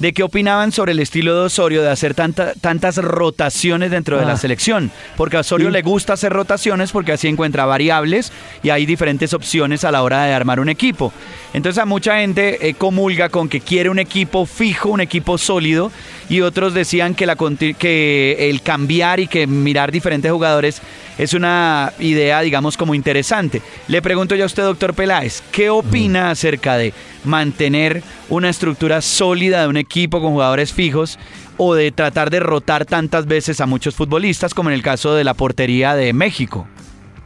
[0.00, 4.24] de qué opinaban sobre el estilo de Osorio de hacer tanta, tantas rotaciones dentro de
[4.26, 4.36] la Ah.
[4.36, 4.90] selección.
[5.16, 5.72] Porque a Osorio Sí.
[5.72, 8.32] le gusta hacer rotaciones porque así encuentra variables
[8.62, 11.12] y hay diferentes opciones a la hora de armar un equipo.
[11.52, 15.92] Entonces a mucha gente eh, comulga con que quiere un equipo fijo, un equipo sólido
[16.28, 20.80] y otros decían que, la, conti- que el cambiar y que mirar diferentes jugadores
[21.20, 23.60] es una idea, digamos, como interesante.
[23.88, 26.94] Le pregunto yo a usted, doctor Peláez, ¿qué opina acerca de
[27.24, 31.18] mantener una estructura sólida de un equipo con jugadores fijos
[31.58, 35.24] o de tratar de rotar tantas veces a muchos futbolistas, como en el caso de
[35.24, 36.66] la portería de México?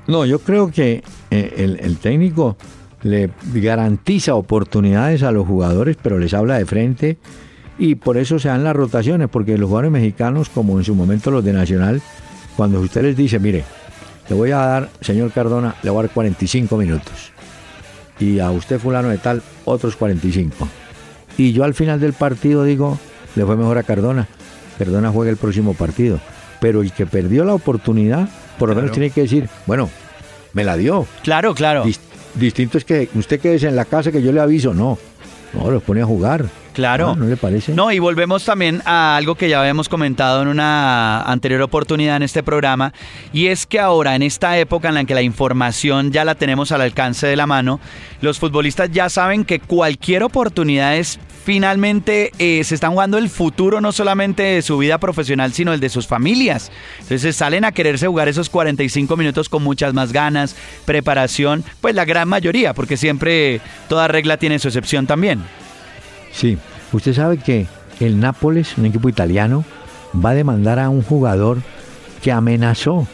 [0.09, 2.57] No, yo creo que eh, el, el técnico
[3.05, 7.17] le garantiza oportunidades a los jugadores, pero les habla de frente
[7.79, 11.31] y por eso se dan las rotaciones, porque los jugadores mexicanos, como en su momento
[11.31, 12.03] los de Nacional,
[12.57, 13.65] cuando usted les dice, mire,
[14.29, 17.33] le voy a dar, señor Cardona, le voy a dar 45 minutos.
[18.21, 20.69] Y a usted fulano de tal, otros 45.
[21.37, 22.99] Y yo al final del partido digo,
[23.35, 24.29] le fue mejor a Cardona.
[24.79, 26.21] Cardona juega el próximo partido.
[26.61, 29.91] Pero el que perdió la oportunidad, por lo menos tiene que decir, bueno,
[30.53, 31.07] me la dio.
[31.23, 31.85] Claro, claro.
[31.85, 31.99] Dis-
[32.35, 34.97] distinto es que usted quede en la casa que yo le aviso, no.
[35.53, 36.47] No, los pone a jugar.
[36.75, 37.11] Claro.
[37.11, 37.73] Ah, ¿No le parece?
[37.73, 42.25] No, y volvemos también a algo que ya habíamos comentado en una anterior oportunidad en
[42.25, 42.93] este programa,
[43.33, 46.73] y es que ahora, en esta época en la que la información ya la tenemos
[46.73, 47.81] al alcance de la mano,
[48.21, 53.81] los futbolistas ya saben que cualquier oportunidad es finalmente eh, se están jugando el futuro
[53.81, 56.73] no solamente de su vida profesional, sino el de sus familias.
[57.01, 60.57] Entonces salen a quererse jugar esos 45 minutos con muchas más ganas,
[60.87, 65.43] preparación, pues la gran mayoría, porque siempre toda regla tiene su excepción también.
[66.35, 66.59] Sí.
[66.93, 67.67] Usted sabe que
[68.01, 69.65] el Nápoles, un equipo italiano,
[70.25, 71.59] va a demandar a un jugador
[72.23, 73.07] que amenazó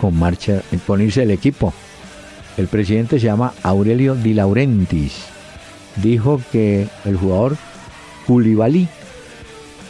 [0.00, 1.72] con marcha, con irse del equipo.
[2.56, 5.24] El presidente se llama Aurelio Di Laurentiis.
[5.96, 7.56] Dijo que el jugador
[8.26, 8.88] Koulibaly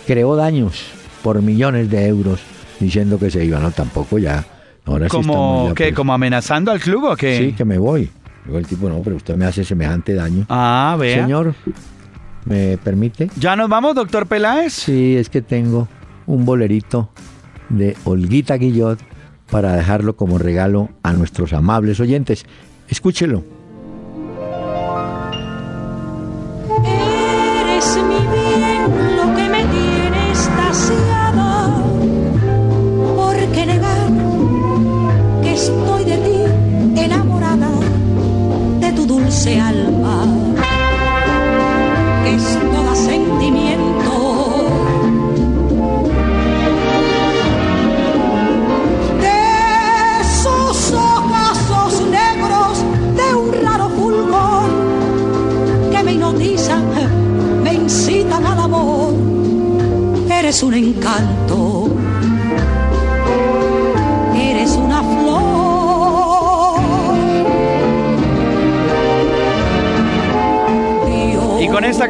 [0.06, 0.84] creó daños
[1.22, 2.40] por millones de euros
[2.80, 3.58] diciendo que se iba.
[3.58, 4.44] No, tampoco ya.
[4.84, 7.38] Ahora como que como amenazando al club o qué?
[7.38, 8.10] Sí, que me voy.
[8.44, 10.46] Luego el tipo, no, pero usted me hace semejante daño.
[10.48, 11.22] Ah, vea.
[11.22, 11.54] Señor,
[12.44, 13.30] ¿me permite?
[13.38, 14.72] ¿Ya nos vamos, doctor Peláez?
[14.72, 15.88] Sí, es que tengo
[16.26, 17.10] un bolerito
[17.68, 18.98] de Olguita Guillot
[19.50, 22.44] para dejarlo como regalo a nuestros amables oyentes.
[22.88, 23.44] Escúchelo.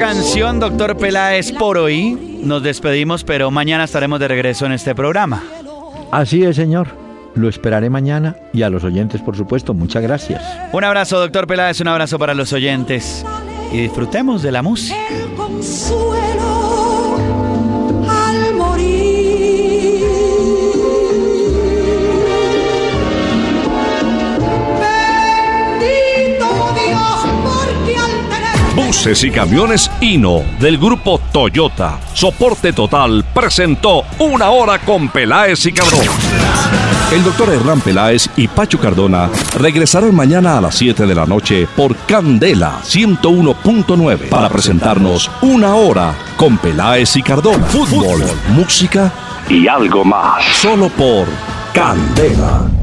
[0.03, 5.45] Canción, doctor Peláez, por hoy nos despedimos, pero mañana estaremos de regreso en este programa.
[6.11, 6.89] Así es, señor.
[7.37, 9.75] Lo esperaré mañana y a los oyentes, por supuesto.
[9.75, 10.43] Muchas gracias.
[10.73, 13.25] Un abrazo, doctor Peláez, un abrazo para los oyentes.
[13.73, 14.97] Y disfrutemos de la música.
[15.09, 16.52] El consuelo
[29.05, 31.99] Y camiones Hino del grupo Toyota.
[32.15, 36.07] Soporte total presentó Una Hora con Peláez y Cardón.
[37.11, 39.29] El doctor Hernán Peláez y Pacho Cardona
[39.59, 46.15] regresarán mañana a las 7 de la noche por Candela 101.9 para presentarnos Una Hora
[46.37, 47.67] con Peláez y Cardona.
[47.67, 49.13] Fútbol, música
[49.49, 50.45] y algo más.
[50.61, 51.27] Solo por
[51.75, 52.82] Candela.